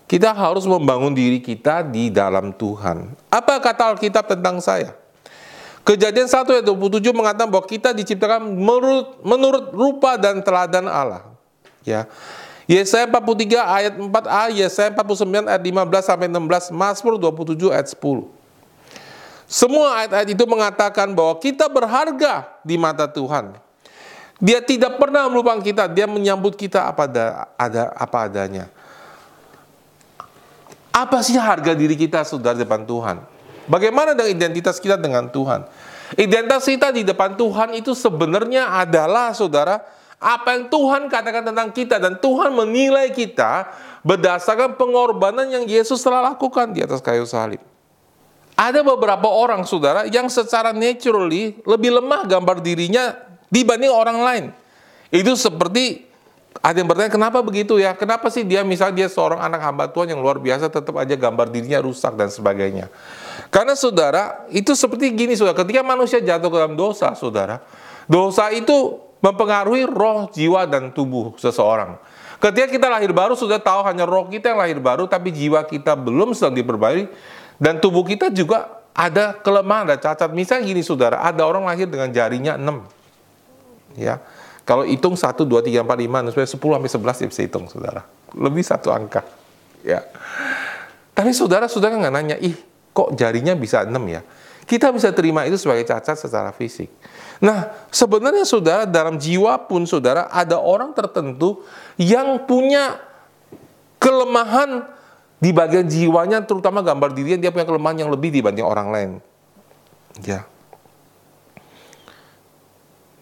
Kita 0.06 0.30
harus 0.30 0.70
membangun 0.70 1.10
diri 1.10 1.42
kita 1.42 1.82
di 1.82 2.14
dalam 2.14 2.54
Tuhan. 2.54 3.10
Apa 3.26 3.58
kata 3.58 3.90
Alkitab 3.90 4.38
tentang 4.38 4.62
saya? 4.62 4.94
Kejadian 5.82 6.30
1 6.30 6.62
ayat 6.62 6.66
27 6.70 7.10
mengatakan 7.10 7.50
bahwa 7.50 7.66
kita 7.66 7.90
diciptakan 7.90 8.54
menurut, 8.54 9.18
menurut 9.26 9.74
rupa 9.74 10.14
dan 10.14 10.38
teladan 10.46 10.86
Allah. 10.86 11.26
Ya. 11.82 12.06
Yesaya 12.70 13.10
43 13.10 13.58
ayat 13.66 13.94
4a, 13.98 14.42
Yesaya 14.54 14.94
49 14.94 15.50
ayat 15.50 15.58
15 15.58 16.06
sampai 16.06 16.30
16, 16.30 16.70
Mazmur 16.70 17.18
27 17.18 17.74
ayat 17.74 17.90
10. 17.90 18.41
Semua 19.52 20.00
ayat-ayat 20.00 20.32
itu 20.32 20.48
mengatakan 20.48 21.12
bahwa 21.12 21.36
kita 21.36 21.68
berharga 21.68 22.56
di 22.64 22.80
mata 22.80 23.04
Tuhan. 23.04 23.52
Dia 24.40 24.64
tidak 24.64 24.96
pernah 24.96 25.28
melupakan 25.28 25.60
kita, 25.60 25.92
dia 25.92 26.08
menyambut 26.08 26.56
kita 26.56 26.88
apa 26.88 27.04
ada, 27.04 27.26
ada 27.60 27.82
apa 27.92 28.16
adanya. 28.24 28.72
Apa 30.88 31.20
sih 31.20 31.36
harga 31.36 31.76
diri 31.76 32.00
kita 32.00 32.24
saudara 32.24 32.56
di 32.56 32.64
depan 32.64 32.88
Tuhan? 32.88 33.20
Bagaimana 33.68 34.16
dengan 34.16 34.32
identitas 34.32 34.80
kita 34.80 34.96
dengan 34.96 35.28
Tuhan? 35.28 35.68
Identitas 36.16 36.64
kita 36.64 36.88
di 36.88 37.04
depan 37.04 37.36
Tuhan 37.36 37.76
itu 37.76 37.92
sebenarnya 37.92 38.72
adalah 38.72 39.36
saudara 39.36 39.84
apa 40.16 40.56
yang 40.56 40.72
Tuhan 40.72 41.12
katakan 41.12 41.52
tentang 41.52 41.68
kita 41.76 42.00
dan 42.00 42.16
Tuhan 42.16 42.56
menilai 42.56 43.12
kita 43.12 43.68
berdasarkan 44.00 44.80
pengorbanan 44.80 45.52
yang 45.52 45.68
Yesus 45.68 46.00
telah 46.00 46.32
lakukan 46.32 46.72
di 46.72 46.80
atas 46.80 47.04
kayu 47.04 47.28
salib. 47.28 47.60
Ada 48.62 48.86
beberapa 48.86 49.26
orang 49.26 49.66
saudara 49.66 50.06
yang 50.06 50.30
secara 50.30 50.70
naturally 50.70 51.58
lebih 51.66 51.98
lemah 51.98 52.30
gambar 52.30 52.62
dirinya 52.62 53.10
dibanding 53.50 53.90
orang 53.90 54.18
lain. 54.22 54.44
Itu 55.10 55.34
seperti 55.34 56.06
ada 56.62 56.78
yang 56.78 56.86
bertanya, 56.86 57.10
kenapa 57.10 57.42
begitu 57.42 57.82
ya? 57.82 57.90
Kenapa 57.98 58.30
sih 58.30 58.46
dia 58.46 58.62
misalnya 58.62 59.02
dia 59.02 59.08
seorang 59.10 59.42
anak 59.42 59.66
hamba 59.66 59.90
Tuhan 59.90 60.14
yang 60.14 60.22
luar 60.22 60.38
biasa, 60.38 60.70
tetap 60.70 60.94
aja 60.94 61.18
gambar 61.18 61.50
dirinya 61.50 61.82
rusak 61.82 62.14
dan 62.14 62.30
sebagainya. 62.30 62.86
Karena 63.50 63.74
saudara, 63.74 64.46
itu 64.46 64.70
seperti 64.78 65.10
gini 65.10 65.34
saudara, 65.34 65.58
ketika 65.58 65.82
manusia 65.82 66.22
jatuh 66.22 66.46
ke 66.46 66.56
dalam 66.62 66.78
dosa, 66.78 67.18
saudara, 67.18 67.58
dosa 68.06 68.54
itu 68.54 68.94
mempengaruhi 69.18 69.90
roh, 69.90 70.30
jiwa, 70.30 70.62
dan 70.70 70.94
tubuh 70.94 71.34
seseorang. 71.34 71.98
Ketika 72.38 72.70
kita 72.70 72.86
lahir 72.86 73.10
baru, 73.10 73.34
sudah 73.34 73.58
tahu 73.58 73.82
hanya 73.86 74.06
roh 74.06 74.30
kita 74.30 74.54
yang 74.54 74.62
lahir 74.62 74.78
baru, 74.78 75.10
tapi 75.10 75.34
jiwa 75.34 75.66
kita 75.66 75.98
belum 75.98 76.30
sedang 76.30 76.58
diperbaiki, 76.58 77.10
dan 77.62 77.78
tubuh 77.78 78.02
kita 78.02 78.34
juga 78.34 78.82
ada 78.90 79.38
kelemahan, 79.38 79.86
ada 79.86 79.96
cacat. 80.02 80.34
Misalnya 80.34 80.66
gini 80.66 80.82
saudara, 80.82 81.22
ada 81.22 81.46
orang 81.46 81.62
lahir 81.62 81.86
dengan 81.86 82.10
jarinya 82.10 82.58
6. 82.58 84.02
Ya, 84.02 84.18
kalau 84.66 84.82
hitung 84.82 85.14
1, 85.14 85.46
2, 85.46 85.62
3, 85.62 85.86
4, 85.86 86.34
5, 86.34 86.34
6, 86.34 86.58
10 86.58 86.58
sampai 86.58 86.90
11 86.90 87.22
ya 87.22 87.26
bisa 87.30 87.42
hitung, 87.46 87.64
saudara. 87.70 88.02
Lebih 88.34 88.66
satu 88.66 88.90
angka. 88.90 89.22
Ya. 89.86 90.02
Tapi 91.14 91.30
saudara, 91.30 91.70
saudara 91.70 91.94
nggak 92.02 92.14
nanya, 92.18 92.36
ih 92.42 92.58
kok 92.90 93.14
jarinya 93.14 93.54
bisa 93.54 93.86
6 93.86 93.94
ya? 94.10 94.26
Kita 94.66 94.90
bisa 94.90 95.14
terima 95.14 95.46
itu 95.46 95.54
sebagai 95.54 95.86
cacat 95.86 96.18
secara 96.18 96.50
fisik. 96.50 96.90
Nah, 97.42 97.70
sebenarnya 97.94 98.46
saudara, 98.46 98.86
dalam 98.86 99.18
jiwa 99.18 99.54
pun 99.66 99.86
saudara, 99.86 100.30
ada 100.30 100.58
orang 100.58 100.94
tertentu 100.94 101.62
yang 101.98 102.42
punya 102.46 102.98
kelemahan 104.02 104.86
di 105.42 105.50
bagian 105.50 105.90
jiwanya, 105.90 106.46
terutama 106.46 106.86
gambar 106.86 107.10
dirinya, 107.18 107.42
dia 107.42 107.50
punya 107.50 107.66
kelemahan 107.66 108.06
yang 108.06 108.10
lebih 108.14 108.30
dibanding 108.30 108.62
orang 108.62 108.88
lain. 108.94 109.10
Ya. 110.22 110.46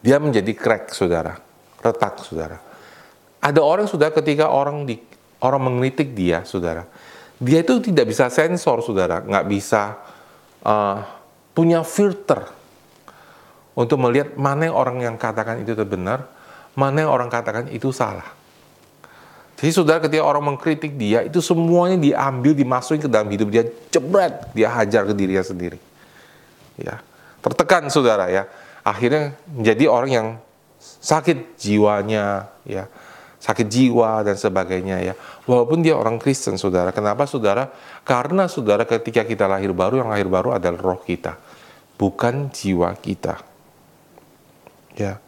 Dia 0.05 0.21
menjadi 0.21 0.53
crack, 0.53 0.93
saudara. 0.93 1.41
Retak, 1.81 2.21
saudara. 2.21 2.61
Ada 3.41 3.65
orang, 3.65 3.89
sudah 3.89 4.13
ketika 4.13 4.53
orang 4.53 4.85
di 4.85 5.01
orang 5.41 5.65
mengkritik 5.65 6.13
dia, 6.13 6.45
saudara. 6.45 6.85
Dia 7.41 7.65
itu 7.65 7.81
tidak 7.81 8.13
bisa 8.13 8.29
sensor, 8.29 8.85
saudara. 8.85 9.25
Nggak 9.25 9.47
bisa 9.49 9.97
uh, 10.61 11.01
punya 11.57 11.81
filter 11.81 12.45
untuk 13.73 13.97
melihat 13.97 14.37
mana 14.37 14.69
orang 14.69 15.01
yang 15.01 15.17
katakan 15.17 15.65
itu 15.65 15.73
benar, 15.89 16.29
mana 16.77 17.09
orang 17.09 17.33
katakan 17.33 17.73
itu 17.73 17.89
salah. 17.97 18.40
Jadi 19.61 19.71
saudara 19.77 20.01
ketika 20.01 20.25
orang 20.25 20.57
mengkritik 20.57 20.97
dia, 20.97 21.21
itu 21.21 21.45
semuanya 21.45 22.01
diambil, 22.01 22.57
dimasukin 22.57 23.05
ke 23.05 23.11
dalam 23.13 23.29
hidup 23.29 23.53
dia, 23.53 23.69
jebret, 23.93 24.49
dia 24.57 24.73
hajar 24.73 25.05
ke 25.05 25.13
dirinya 25.13 25.45
sendiri. 25.45 25.77
Ya, 26.81 27.05
tertekan 27.45 27.93
saudara 27.93 28.33
ya. 28.33 28.49
Akhirnya 28.81 29.37
menjadi 29.53 29.85
orang 29.93 30.11
yang 30.11 30.29
sakit 30.81 31.61
jiwanya 31.61 32.49
ya 32.65 32.89
sakit 33.41 33.73
jiwa 33.73 34.21
dan 34.21 34.37
sebagainya 34.37 35.01
ya. 35.01 35.15
Walaupun 35.49 35.81
dia 35.81 35.97
orang 35.97 36.21
Kristen 36.21 36.61
saudara. 36.61 36.93
Kenapa 36.93 37.25
saudara? 37.25 37.73
Karena 38.05 38.45
saudara 38.47 38.85
ketika 38.85 39.25
kita 39.25 39.49
lahir 39.49 39.73
baru 39.73 40.05
yang 40.05 40.13
lahir 40.13 40.29
baru 40.29 40.53
adalah 40.53 40.77
roh 40.77 41.01
kita 41.01 41.41
bukan 41.97 42.53
jiwa 42.53 42.93
kita. 43.01 43.41
Ya 44.97 45.21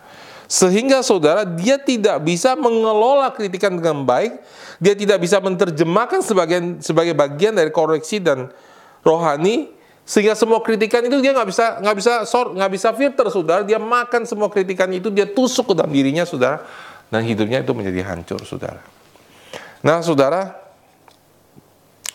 sehingga 0.52 1.00
saudara 1.00 1.48
dia 1.48 1.80
tidak 1.80 2.20
bisa 2.28 2.52
mengelola 2.52 3.32
kritikan 3.32 3.72
dengan 3.72 4.04
baik. 4.04 4.36
Dia 4.76 4.92
tidak 4.92 5.24
bisa 5.24 5.40
menerjemahkan 5.40 6.20
sebagian 6.20 6.76
sebagai 6.84 7.16
bagian 7.16 7.56
dari 7.56 7.72
koreksi 7.72 8.20
dan 8.20 8.52
rohani. 9.00 9.72
Sehingga 10.04 10.36
semua 10.36 10.60
kritikan 10.60 11.00
itu 11.08 11.24
dia 11.24 11.32
nggak 11.32 11.48
bisa 11.48 11.80
nggak 11.80 11.96
bisa 11.96 12.12
sort 12.28 12.52
nggak 12.52 12.68
bisa 12.68 12.92
filter 12.92 13.32
saudara. 13.32 13.64
Dia 13.64 13.80
makan 13.80 14.28
semua 14.28 14.52
kritikan 14.52 14.92
itu 14.92 15.08
dia 15.08 15.24
tusuk 15.24 15.72
ke 15.72 15.74
dalam 15.78 15.88
dirinya 15.88 16.28
saudara. 16.28 16.60
Dan 17.08 17.24
hidupnya 17.24 17.64
itu 17.64 17.72
menjadi 17.72 18.12
hancur 18.12 18.44
saudara. 18.44 18.84
Nah 19.80 20.04
saudara 20.04 20.52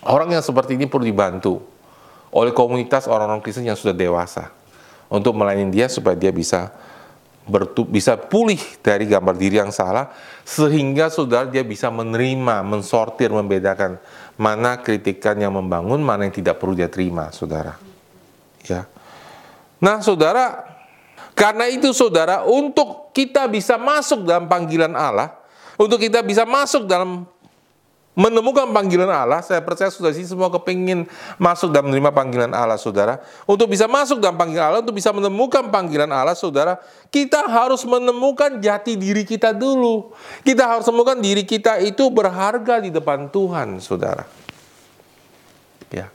orang 0.06 0.38
yang 0.38 0.46
seperti 0.46 0.78
ini 0.78 0.86
perlu 0.86 1.10
dibantu 1.10 1.58
oleh 2.30 2.54
komunitas 2.54 3.10
orang-orang 3.10 3.42
Kristen 3.42 3.66
yang 3.66 3.74
sudah 3.74 3.98
dewasa 3.98 4.54
untuk 5.10 5.34
melayani 5.34 5.74
dia 5.74 5.90
supaya 5.90 6.14
dia 6.14 6.30
bisa 6.30 6.70
bertu 7.48 7.88
bisa 7.88 8.20
pulih 8.20 8.60
dari 8.84 9.08
gambar 9.08 9.36
diri 9.40 9.58
yang 9.64 9.72
salah 9.72 10.12
sehingga 10.44 11.08
saudara 11.08 11.48
dia 11.48 11.64
bisa 11.64 11.88
menerima, 11.88 12.62
mensortir, 12.62 13.32
membedakan 13.32 13.98
mana 14.36 14.84
kritikan 14.84 15.40
yang 15.40 15.56
membangun, 15.56 16.04
mana 16.04 16.28
yang 16.28 16.36
tidak 16.36 16.60
perlu 16.62 16.78
dia 16.78 16.92
terima, 16.92 17.32
saudara. 17.34 17.80
Ya. 18.68 18.86
Nah, 19.80 20.04
saudara, 20.04 20.68
karena 21.34 21.72
itu 21.72 21.90
saudara, 21.96 22.46
untuk 22.46 23.16
kita 23.16 23.50
bisa 23.50 23.80
masuk 23.80 24.28
dalam 24.28 24.46
panggilan 24.46 24.94
Allah, 24.94 25.34
untuk 25.80 26.02
kita 26.02 26.22
bisa 26.22 26.44
masuk 26.44 26.86
dalam 26.86 27.26
menemukan 28.18 28.74
panggilan 28.74 29.06
Allah, 29.06 29.46
saya 29.46 29.62
percaya 29.62 29.94
sudah 29.94 30.10
sih 30.10 30.26
semua 30.26 30.50
kepingin 30.50 31.06
masuk 31.38 31.70
dan 31.70 31.86
menerima 31.86 32.10
panggilan 32.10 32.50
Allah, 32.50 32.82
saudara. 32.82 33.22
Untuk 33.46 33.70
bisa 33.70 33.86
masuk 33.86 34.18
dalam 34.18 34.34
panggilan 34.34 34.74
Allah, 34.74 34.82
untuk 34.82 34.98
bisa 34.98 35.14
menemukan 35.14 35.70
panggilan 35.70 36.10
Allah, 36.10 36.34
saudara, 36.34 36.82
kita 37.14 37.46
harus 37.46 37.86
menemukan 37.86 38.58
jati 38.58 38.98
diri 38.98 39.22
kita 39.22 39.54
dulu. 39.54 40.18
Kita 40.42 40.66
harus 40.66 40.90
menemukan 40.90 41.22
diri 41.22 41.46
kita 41.46 41.78
itu 41.78 42.10
berharga 42.10 42.82
di 42.82 42.90
depan 42.90 43.30
Tuhan, 43.30 43.78
saudara. 43.78 44.26
Ya. 45.94 46.10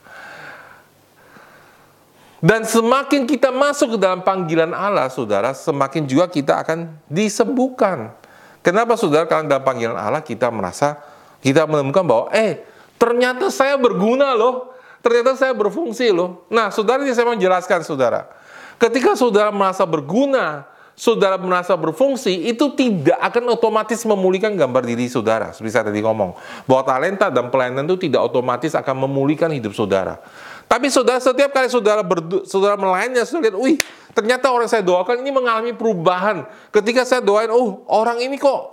Dan 2.43 2.67
semakin 2.67 3.23
kita 3.23 3.55
masuk 3.55 3.95
ke 3.95 3.97
dalam 4.03 4.27
panggilan 4.27 4.75
Allah, 4.75 5.07
saudara, 5.07 5.55
semakin 5.55 6.03
juga 6.03 6.27
kita 6.27 6.59
akan 6.67 6.99
disembuhkan. 7.07 8.11
Kenapa, 8.59 8.99
saudara? 8.99 9.23
Karena 9.23 9.55
dalam 9.55 9.63
panggilan 9.63 9.95
Allah 9.95 10.19
kita 10.19 10.51
merasa, 10.51 11.12
kita 11.43 11.67
menemukan 11.67 12.07
bahwa, 12.07 12.25
eh, 12.31 12.63
ternyata 12.95 13.51
saya 13.51 13.75
berguna 13.75 14.31
loh. 14.31 14.71
Ternyata 15.03 15.35
saya 15.35 15.51
berfungsi 15.51 16.15
loh. 16.15 16.47
Nah, 16.47 16.71
saudara, 16.71 17.03
ini 17.03 17.11
saya 17.11 17.27
mau 17.27 17.35
jelaskan, 17.35 17.83
saudara. 17.83 18.31
Ketika 18.79 19.19
saudara 19.19 19.51
merasa 19.51 19.83
berguna, 19.83 20.63
saudara 20.95 21.35
merasa 21.35 21.75
berfungsi, 21.75 22.47
itu 22.47 22.71
tidak 22.71 23.19
akan 23.19 23.51
otomatis 23.51 23.99
memulihkan 24.07 24.55
gambar 24.55 24.87
diri 24.87 25.11
saudara. 25.11 25.51
Seperti 25.51 25.75
saya 25.75 25.91
tadi 25.91 25.99
ngomong, 25.99 26.39
bahwa 26.63 26.83
talenta 26.87 27.27
dan 27.27 27.51
pelayanan 27.51 27.83
itu 27.83 28.07
tidak 28.07 28.23
otomatis 28.31 28.71
akan 28.79 29.03
memulihkan 29.03 29.51
hidup 29.51 29.75
saudara. 29.75 30.23
Tapi 30.71 30.87
saudara 30.87 31.19
setiap 31.19 31.51
kali 31.51 31.67
saudara 31.67 31.99
berdu, 31.99 32.47
saudara 32.47 32.79
melayani, 32.79 33.19
saudara 33.27 33.51
lihat, 33.51 33.57
wih, 33.59 33.75
ternyata 34.15 34.47
orang 34.47 34.71
saya 34.71 34.79
doakan 34.79 35.19
ini 35.19 35.35
mengalami 35.35 35.75
perubahan. 35.75 36.47
Ketika 36.71 37.03
saya 37.03 37.19
doain, 37.19 37.51
oh 37.51 37.83
orang 37.91 38.23
ini 38.23 38.39
kok 38.39 38.72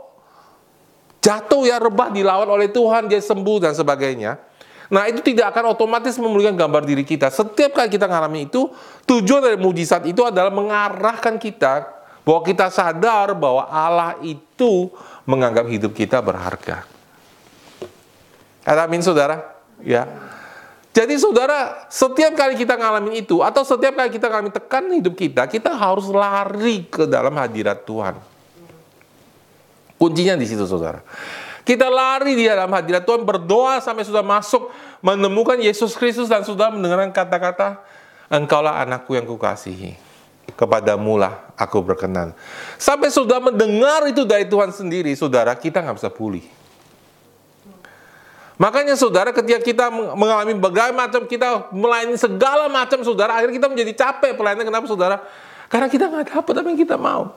jatuh 1.21 1.63
ya 1.69 1.77
rebah 1.77 2.09
dilawan 2.11 2.49
oleh 2.49 2.73
Tuhan, 2.73 3.07
dia 3.07 3.21
sembuh 3.21 3.69
dan 3.69 3.73
sebagainya. 3.77 4.41
Nah 4.91 5.07
itu 5.07 5.23
tidak 5.23 5.55
akan 5.55 5.79
otomatis 5.79 6.19
memulihkan 6.19 6.59
gambar 6.59 6.83
diri 6.83 7.07
kita. 7.07 7.31
Setiap 7.31 7.79
kali 7.79 7.87
kita 7.87 8.11
mengalami 8.11 8.51
itu, 8.51 8.67
tujuan 9.07 9.39
dari 9.39 9.55
mujizat 9.55 10.03
itu 10.09 10.27
adalah 10.27 10.51
mengarahkan 10.51 11.39
kita 11.39 11.87
bahwa 12.27 12.43
kita 12.43 12.67
sadar 12.75 13.33
bahwa 13.39 13.71
Allah 13.71 14.19
itu 14.27 14.91
menganggap 15.25 15.71
hidup 15.71 15.95
kita 15.95 16.19
berharga. 16.19 16.83
Amin 18.67 19.01
saudara? 19.01 19.63
Ya. 19.81 20.11
Jadi 20.91 21.15
saudara, 21.23 21.87
setiap 21.87 22.35
kali 22.35 22.59
kita 22.59 22.75
ngalamin 22.75 23.23
itu, 23.23 23.47
atau 23.47 23.63
setiap 23.63 23.95
kali 23.95 24.11
kita 24.11 24.27
ngalamin 24.27 24.51
tekan 24.51 24.91
hidup 24.91 25.15
kita, 25.15 25.47
kita 25.47 25.71
harus 25.71 26.11
lari 26.11 26.83
ke 26.91 27.07
dalam 27.07 27.31
hadirat 27.39 27.87
Tuhan. 27.87 28.19
Kuncinya 30.01 30.33
di 30.33 30.49
situ 30.49 30.65
saudara. 30.65 31.05
Kita 31.61 31.93
lari 31.93 32.33
di 32.33 32.49
dalam 32.49 32.73
hadirat 32.73 33.05
Tuhan, 33.05 33.21
berdoa 33.21 33.85
sampai 33.85 34.01
sudah 34.01 34.25
masuk, 34.25 34.73
menemukan 35.05 35.61
Yesus 35.61 35.93
Kristus 35.93 36.33
dan 36.33 36.41
sudah 36.41 36.73
mendengarkan 36.73 37.13
kata-kata, 37.13 37.85
Engkaulah 38.33 38.81
anakku 38.81 39.13
yang 39.13 39.29
kukasihi. 39.29 39.93
Kepadamu 40.57 41.21
lah 41.21 41.53
aku 41.53 41.85
berkenan. 41.85 42.33
Sampai 42.81 43.13
sudah 43.13 43.45
mendengar 43.45 44.09
itu 44.09 44.25
dari 44.25 44.49
Tuhan 44.49 44.73
sendiri, 44.73 45.13
saudara, 45.13 45.53
kita 45.53 45.85
nggak 45.85 46.01
bisa 46.01 46.09
pulih. 46.09 46.43
Makanya 48.61 48.97
saudara 48.97 49.33
ketika 49.33 49.61
kita 49.61 49.89
mengalami 49.93 50.53
berbagai 50.53 50.93
macam 50.93 51.25
kita 51.25 51.73
melayani 51.73 52.17
segala 52.21 52.69
macam 52.69 53.01
saudara 53.01 53.41
akhirnya 53.41 53.57
kita 53.57 53.69
menjadi 53.73 53.93
capek 53.97 54.37
pelayanan 54.37 54.69
kenapa 54.69 54.85
saudara? 54.85 55.17
Karena 55.73 55.89
kita 55.89 56.13
nggak 56.13 56.29
dapat 56.29 56.55
apa 56.61 56.69
yang 56.69 56.81
kita 56.81 57.01
mau. 57.01 57.33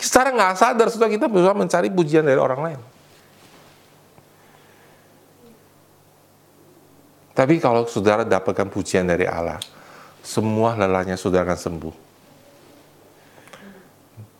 Secara 0.00 0.32
nggak 0.32 0.56
sadar 0.56 0.88
saudara 0.88 1.12
kita 1.12 1.28
berusaha 1.28 1.52
mencari 1.52 1.92
pujian 1.92 2.24
dari 2.24 2.40
orang 2.40 2.60
lain. 2.64 2.80
Tapi 7.36 7.60
kalau 7.60 7.84
saudara 7.84 8.24
dapatkan 8.24 8.68
pujian 8.72 9.04
dari 9.04 9.28
Allah, 9.28 9.60
semua 10.24 10.76
lelahnya 10.76 11.20
saudara 11.20 11.44
akan 11.48 11.60
sembuh. 11.60 11.96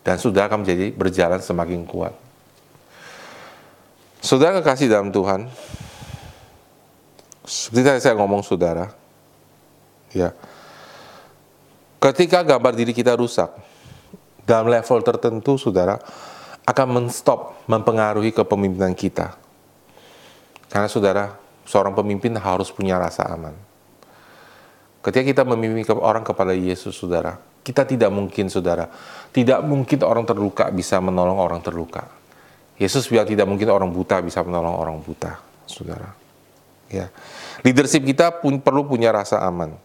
Dan 0.01 0.16
saudara 0.16 0.49
akan 0.49 0.64
menjadi 0.64 0.96
berjalan 0.96 1.40
semakin 1.44 1.85
kuat. 1.85 2.16
Saudara 4.20 4.61
kekasih 4.61 4.88
dalam 4.88 5.09
Tuhan, 5.12 5.49
seperti 7.44 7.81
tadi 7.85 8.01
saya 8.05 8.16
ngomong 8.20 8.44
saudara, 8.44 8.92
ya, 10.12 10.33
ketika 12.01 12.44
gambar 12.44 12.73
diri 12.77 12.92
kita 12.92 13.16
rusak, 13.16 13.49
dalam 14.44 14.68
level 14.68 14.98
tertentu 15.05 15.57
saudara, 15.61 15.98
akan 16.64 16.87
menstop, 16.88 17.64
mempengaruhi 17.66 18.31
kepemimpinan 18.31 18.94
kita. 18.94 19.35
Karena 20.70 20.87
saudara, 20.87 21.35
seorang 21.66 21.96
pemimpin 21.96 22.37
harus 22.38 22.70
punya 22.70 23.00
rasa 23.00 23.26
aman. 23.26 23.57
Ketika 25.00 25.24
kita 25.24 25.42
memimpin 25.48 25.85
orang 25.96 26.22
kepada 26.22 26.53
Yesus, 26.53 26.94
saudara, 26.94 27.40
kita 27.64 27.88
tidak 27.88 28.12
mungkin, 28.12 28.53
saudara, 28.53 28.87
tidak 29.33 29.64
mungkin 29.64 29.98
orang 30.05 30.29
terluka 30.29 30.68
bisa 30.68 31.00
menolong 31.00 31.40
orang 31.40 31.61
terluka 31.64 32.20
Yesus 32.81 33.12
bilang 33.12 33.29
tidak 33.29 33.44
mungkin 33.44 33.68
orang 33.68 33.92
buta 33.92 34.24
bisa 34.24 34.40
menolong 34.40 34.72
orang 34.72 34.96
buta, 35.05 35.37
saudara. 35.68 36.16
Ya, 36.88 37.12
leadership 37.61 38.09
kita 38.09 38.40
pun 38.40 38.57
perlu 38.57 38.88
punya 38.88 39.12
rasa 39.12 39.44
aman. 39.44 39.76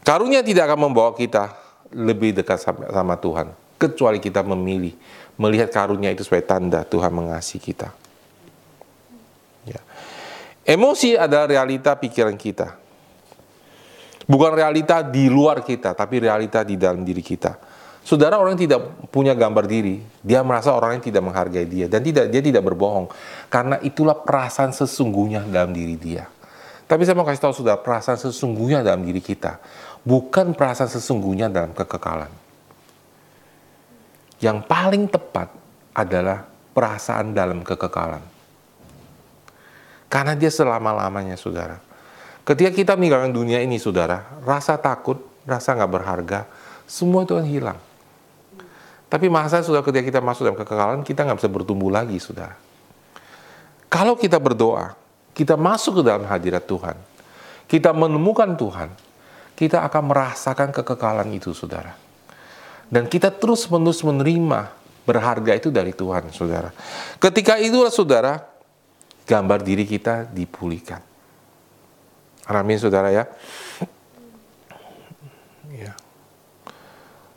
Karunia 0.00 0.40
tidak 0.40 0.72
akan 0.72 0.88
membawa 0.88 1.12
kita 1.12 1.52
lebih 1.92 2.36
dekat 2.36 2.58
sama, 2.58 2.88
sama 2.88 3.14
Tuhan, 3.20 3.46
kecuali 3.76 4.18
kita 4.18 4.40
memilih 4.42 4.96
melihat 5.40 5.72
karunia 5.72 6.12
itu 6.12 6.24
sebagai 6.24 6.48
tanda 6.48 6.84
Tuhan 6.84 7.12
mengasihi 7.12 7.62
kita. 7.62 7.88
Ya. 9.64 9.80
Emosi 10.62 11.16
adalah 11.16 11.48
realita 11.48 11.96
pikiran 11.96 12.34
kita. 12.36 12.78
Bukan 14.22 14.54
realita 14.54 15.02
di 15.02 15.26
luar 15.26 15.66
kita, 15.66 15.98
tapi 15.98 16.22
realita 16.22 16.62
di 16.62 16.78
dalam 16.78 17.02
diri 17.02 17.20
kita. 17.20 17.58
Saudara 18.02 18.34
orang 18.38 18.58
yang 18.58 18.66
tidak 18.66 18.80
punya 19.14 19.30
gambar 19.34 19.66
diri, 19.66 20.02
dia 20.22 20.42
merasa 20.42 20.74
orang 20.74 20.98
yang 20.98 21.04
tidak 21.06 21.22
menghargai 21.22 21.66
dia 21.70 21.86
dan 21.86 22.02
tidak 22.02 22.34
dia 22.34 22.42
tidak 22.42 22.66
berbohong 22.66 23.06
karena 23.46 23.78
itulah 23.78 24.18
perasaan 24.18 24.74
sesungguhnya 24.74 25.46
dalam 25.46 25.70
diri 25.70 25.94
dia. 25.94 26.26
Tapi 26.90 27.06
saya 27.06 27.14
mau 27.14 27.22
kasih 27.22 27.46
tahu 27.46 27.62
saudara, 27.62 27.78
perasaan 27.78 28.18
sesungguhnya 28.18 28.82
dalam 28.82 29.06
diri 29.06 29.22
kita 29.22 29.62
bukan 30.02 30.54
perasaan 30.54 30.90
sesungguhnya 30.90 31.50
dalam 31.50 31.74
kekekalan. 31.74 32.30
Yang 34.42 34.58
paling 34.66 35.06
tepat 35.06 35.54
adalah 35.94 36.42
perasaan 36.74 37.30
dalam 37.30 37.62
kekekalan. 37.62 38.22
Karena 40.10 40.34
dia 40.36 40.50
selama-lamanya, 40.50 41.38
saudara. 41.38 41.78
Ketika 42.42 42.74
kita 42.74 42.92
meninggalkan 42.98 43.32
dunia 43.32 43.62
ini, 43.62 43.78
saudara, 43.78 44.42
rasa 44.42 44.74
takut, 44.76 45.22
rasa 45.46 45.78
nggak 45.78 45.92
berharga, 45.94 46.40
semua 46.90 47.22
itu 47.22 47.38
akan 47.38 47.46
hilang. 47.46 47.78
Tapi 49.06 49.30
masa 49.30 49.62
sudah 49.62 49.84
ketika 49.86 50.04
kita 50.04 50.20
masuk 50.24 50.48
dalam 50.48 50.58
kekekalan, 50.58 51.00
kita 51.06 51.22
nggak 51.22 51.38
bisa 51.38 51.50
bertumbuh 51.52 51.92
lagi, 51.92 52.18
saudara. 52.18 52.58
Kalau 53.86 54.18
kita 54.18 54.40
berdoa, 54.42 54.96
kita 55.36 55.54
masuk 55.54 56.00
ke 56.00 56.02
dalam 56.02 56.24
hadirat 56.26 56.64
Tuhan, 56.64 56.96
kita 57.68 57.94
menemukan 57.94 58.56
Tuhan, 58.58 58.88
kita 59.62 59.86
akan 59.86 60.10
merasakan 60.10 60.74
kekekalan 60.74 61.30
itu, 61.30 61.54
saudara. 61.54 61.94
Dan 62.90 63.06
kita 63.06 63.30
terus-menerus 63.30 64.02
menerima 64.02 64.74
berharga 65.06 65.54
itu 65.54 65.70
dari 65.70 65.94
Tuhan, 65.94 66.34
saudara. 66.34 66.74
Ketika 67.22 67.62
itulah, 67.62 67.94
saudara, 67.94 68.42
gambar 69.22 69.62
diri 69.62 69.86
kita 69.86 70.26
dipulihkan. 70.26 70.98
Amin, 72.50 72.74
saudara 72.74 73.14
ya. 73.14 73.24
ya. 75.70 75.94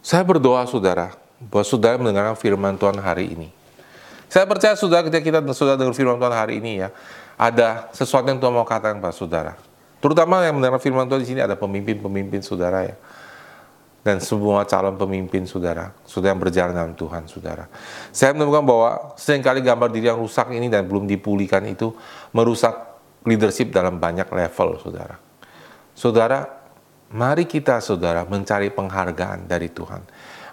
Saya 0.02 0.26
berdoa, 0.26 0.66
saudara, 0.66 1.14
bahwa 1.38 1.62
saudara 1.62 2.02
mendengarkan 2.02 2.34
firman 2.42 2.74
Tuhan 2.74 2.98
hari 2.98 3.38
ini. 3.38 3.54
Saya 4.34 4.50
percaya 4.50 4.74
saudara 4.74 5.06
ketika 5.06 5.22
kita 5.22 5.40
sudah 5.54 5.78
dengar 5.78 5.94
firman 5.94 6.18
Tuhan 6.18 6.34
hari 6.34 6.58
ini 6.58 6.82
ya, 6.82 6.90
ada 7.38 7.94
sesuatu 7.94 8.26
yang 8.26 8.42
Tuhan 8.42 8.50
mau 8.50 8.66
katakan 8.66 8.98
pada 8.98 9.14
saudara. 9.14 9.54
Terutama 10.06 10.46
yang 10.46 10.62
mendengar 10.62 10.78
firman 10.78 11.10
Tuhan 11.10 11.26
di 11.26 11.30
sini 11.34 11.42
ada 11.42 11.58
pemimpin-pemimpin 11.58 12.46
saudara 12.46 12.86
ya. 12.86 12.94
Dan 14.06 14.22
semua 14.22 14.62
calon 14.70 15.02
pemimpin 15.02 15.50
saudara, 15.50 15.90
saudara 16.06 16.38
yang 16.38 16.42
berjalan 16.46 16.78
dalam 16.78 16.94
Tuhan 16.94 17.26
saudara. 17.26 17.66
Saya 18.14 18.38
menemukan 18.38 18.62
bahwa 18.62 19.18
sering 19.18 19.42
kali 19.42 19.66
gambar 19.66 19.90
diri 19.90 20.14
yang 20.14 20.22
rusak 20.22 20.54
ini 20.54 20.70
dan 20.70 20.86
belum 20.86 21.10
dipulihkan 21.10 21.66
itu 21.66 21.90
merusak 22.38 23.02
leadership 23.26 23.74
dalam 23.74 23.98
banyak 23.98 24.30
level 24.30 24.78
saudara. 24.78 25.18
Saudara, 25.98 26.54
mari 27.10 27.50
kita 27.50 27.82
saudara 27.82 28.30
mencari 28.30 28.70
penghargaan 28.70 29.50
dari 29.50 29.74
Tuhan 29.74 30.06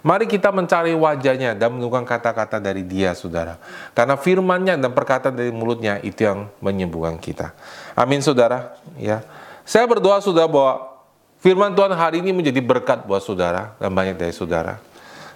Mari 0.03 0.27
kita 0.27 0.51
mencari 0.51 0.91
wajahnya 0.91 1.55
dan 1.55 1.79
menunggang 1.79 2.03
kata-kata 2.03 2.59
dari 2.59 2.83
dia, 2.83 3.15
saudara. 3.15 3.55
Karena 3.95 4.19
firmannya 4.19 4.75
dan 4.75 4.91
perkataan 4.91 5.31
dari 5.31 5.47
mulutnya 5.55 5.95
itu 6.03 6.27
yang 6.27 6.51
menyembuhkan 6.59 7.15
kita. 7.15 7.55
Amin, 7.95 8.19
saudara. 8.19 8.75
Ya, 8.99 9.23
Saya 9.63 9.87
berdoa, 9.87 10.19
saudara, 10.19 10.47
bahwa 10.47 10.91
firman 11.39 11.71
Tuhan 11.71 11.91
hari 11.95 12.19
ini 12.19 12.35
menjadi 12.35 12.59
berkat 12.59 13.07
buat 13.07 13.23
saudara 13.23 13.75
dan 13.79 13.91
banyak 13.95 14.19
dari 14.19 14.35
saudara. 14.35 14.79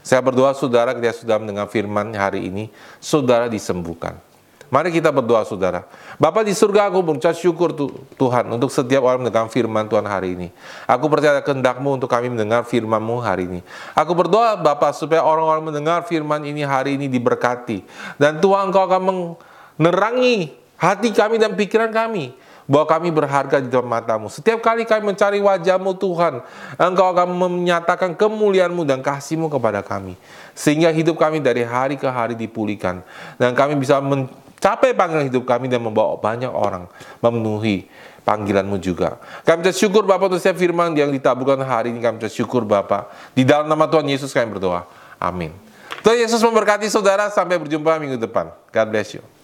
Saya 0.03 0.23
berdoa, 0.23 0.55
saudara, 0.55 0.95
ketika 0.95 1.23
sudah 1.23 1.37
mendengar 1.39 1.67
firman 1.67 2.15
hari 2.15 2.47
ini, 2.47 2.71
saudara 2.99 3.47
disembuhkan. 3.47 4.15
Mari 4.67 4.91
kita 4.91 5.15
berdoa 5.15 5.47
saudara. 5.47 5.87
Bapak 6.19 6.43
di 6.43 6.51
surga 6.51 6.91
aku 6.91 6.99
berucap 6.99 7.31
syukur 7.39 7.71
Tuhan 8.19 8.51
untuk 8.51 8.67
setiap 8.67 8.99
orang 9.07 9.23
mendengar 9.23 9.47
firman 9.47 9.87
Tuhan 9.87 10.03
hari 10.03 10.35
ini. 10.35 10.47
Aku 10.83 11.07
percaya 11.07 11.39
kehendakmu 11.39 11.95
untuk 11.95 12.11
kami 12.11 12.27
mendengar 12.27 12.67
firmanmu 12.67 13.15
hari 13.23 13.47
ini. 13.47 13.59
Aku 13.95 14.11
berdoa 14.11 14.59
Bapak 14.59 14.91
supaya 14.91 15.23
orang-orang 15.23 15.71
mendengar 15.71 16.03
firman 16.03 16.43
ini 16.43 16.67
hari 16.67 16.99
ini 16.99 17.07
diberkati. 17.07 17.87
Dan 18.19 18.43
Tuhan 18.43 18.67
engkau 18.67 18.83
akan 18.91 19.01
menerangi 19.79 20.51
hati 20.75 21.15
kami 21.15 21.39
dan 21.39 21.55
pikiran 21.55 21.87
kami 21.95 22.35
bahwa 22.67 22.85
kami 22.85 23.09
berharga 23.09 23.63
di 23.63 23.71
depan 23.71 23.87
matamu. 23.87 24.27
Setiap 24.27 24.59
kali 24.59 24.83
kami 24.83 25.15
mencari 25.15 25.39
wajahmu 25.39 25.95
Tuhan, 25.95 26.43
Engkau 26.75 27.07
akan 27.15 27.31
menyatakan 27.31 28.11
kemuliaanmu 28.13 28.83
dan 28.83 28.99
kasihmu 28.99 29.47
kepada 29.47 29.79
kami. 29.79 30.19
Sehingga 30.51 30.91
hidup 30.91 31.15
kami 31.15 31.39
dari 31.39 31.63
hari 31.63 31.95
ke 31.95 32.05
hari 32.05 32.35
dipulihkan. 32.35 32.99
Dan 33.39 33.55
kami 33.55 33.79
bisa 33.79 34.03
mencapai 34.03 34.91
panggilan 34.91 35.31
hidup 35.31 35.47
kami 35.47 35.71
dan 35.71 35.79
membawa 35.79 36.19
banyak 36.19 36.51
orang 36.51 36.91
memenuhi 37.23 37.87
panggilanmu 38.27 38.75
juga. 38.83 39.15
Kami 39.47 39.71
syukur 39.71 40.03
Bapak 40.03 40.35
untuk 40.35 40.43
setiap 40.43 40.59
firman 40.59 40.91
yang 40.91 41.07
ditaburkan 41.07 41.63
hari 41.63 41.95
ini. 41.95 42.03
Kami 42.03 42.19
syukur 42.27 42.67
Bapak. 42.67 43.31
Di 43.31 43.47
dalam 43.47 43.71
nama 43.71 43.87
Tuhan 43.87 44.03
Yesus 44.11 44.35
kami 44.35 44.51
berdoa. 44.51 44.83
Amin. 45.15 45.55
Tuhan 46.03 46.19
Yesus 46.19 46.43
memberkati 46.43 46.91
saudara. 46.91 47.31
Sampai 47.31 47.55
berjumpa 47.55 47.95
minggu 47.95 48.19
depan. 48.19 48.51
God 48.75 48.87
bless 48.91 49.15
you. 49.15 49.36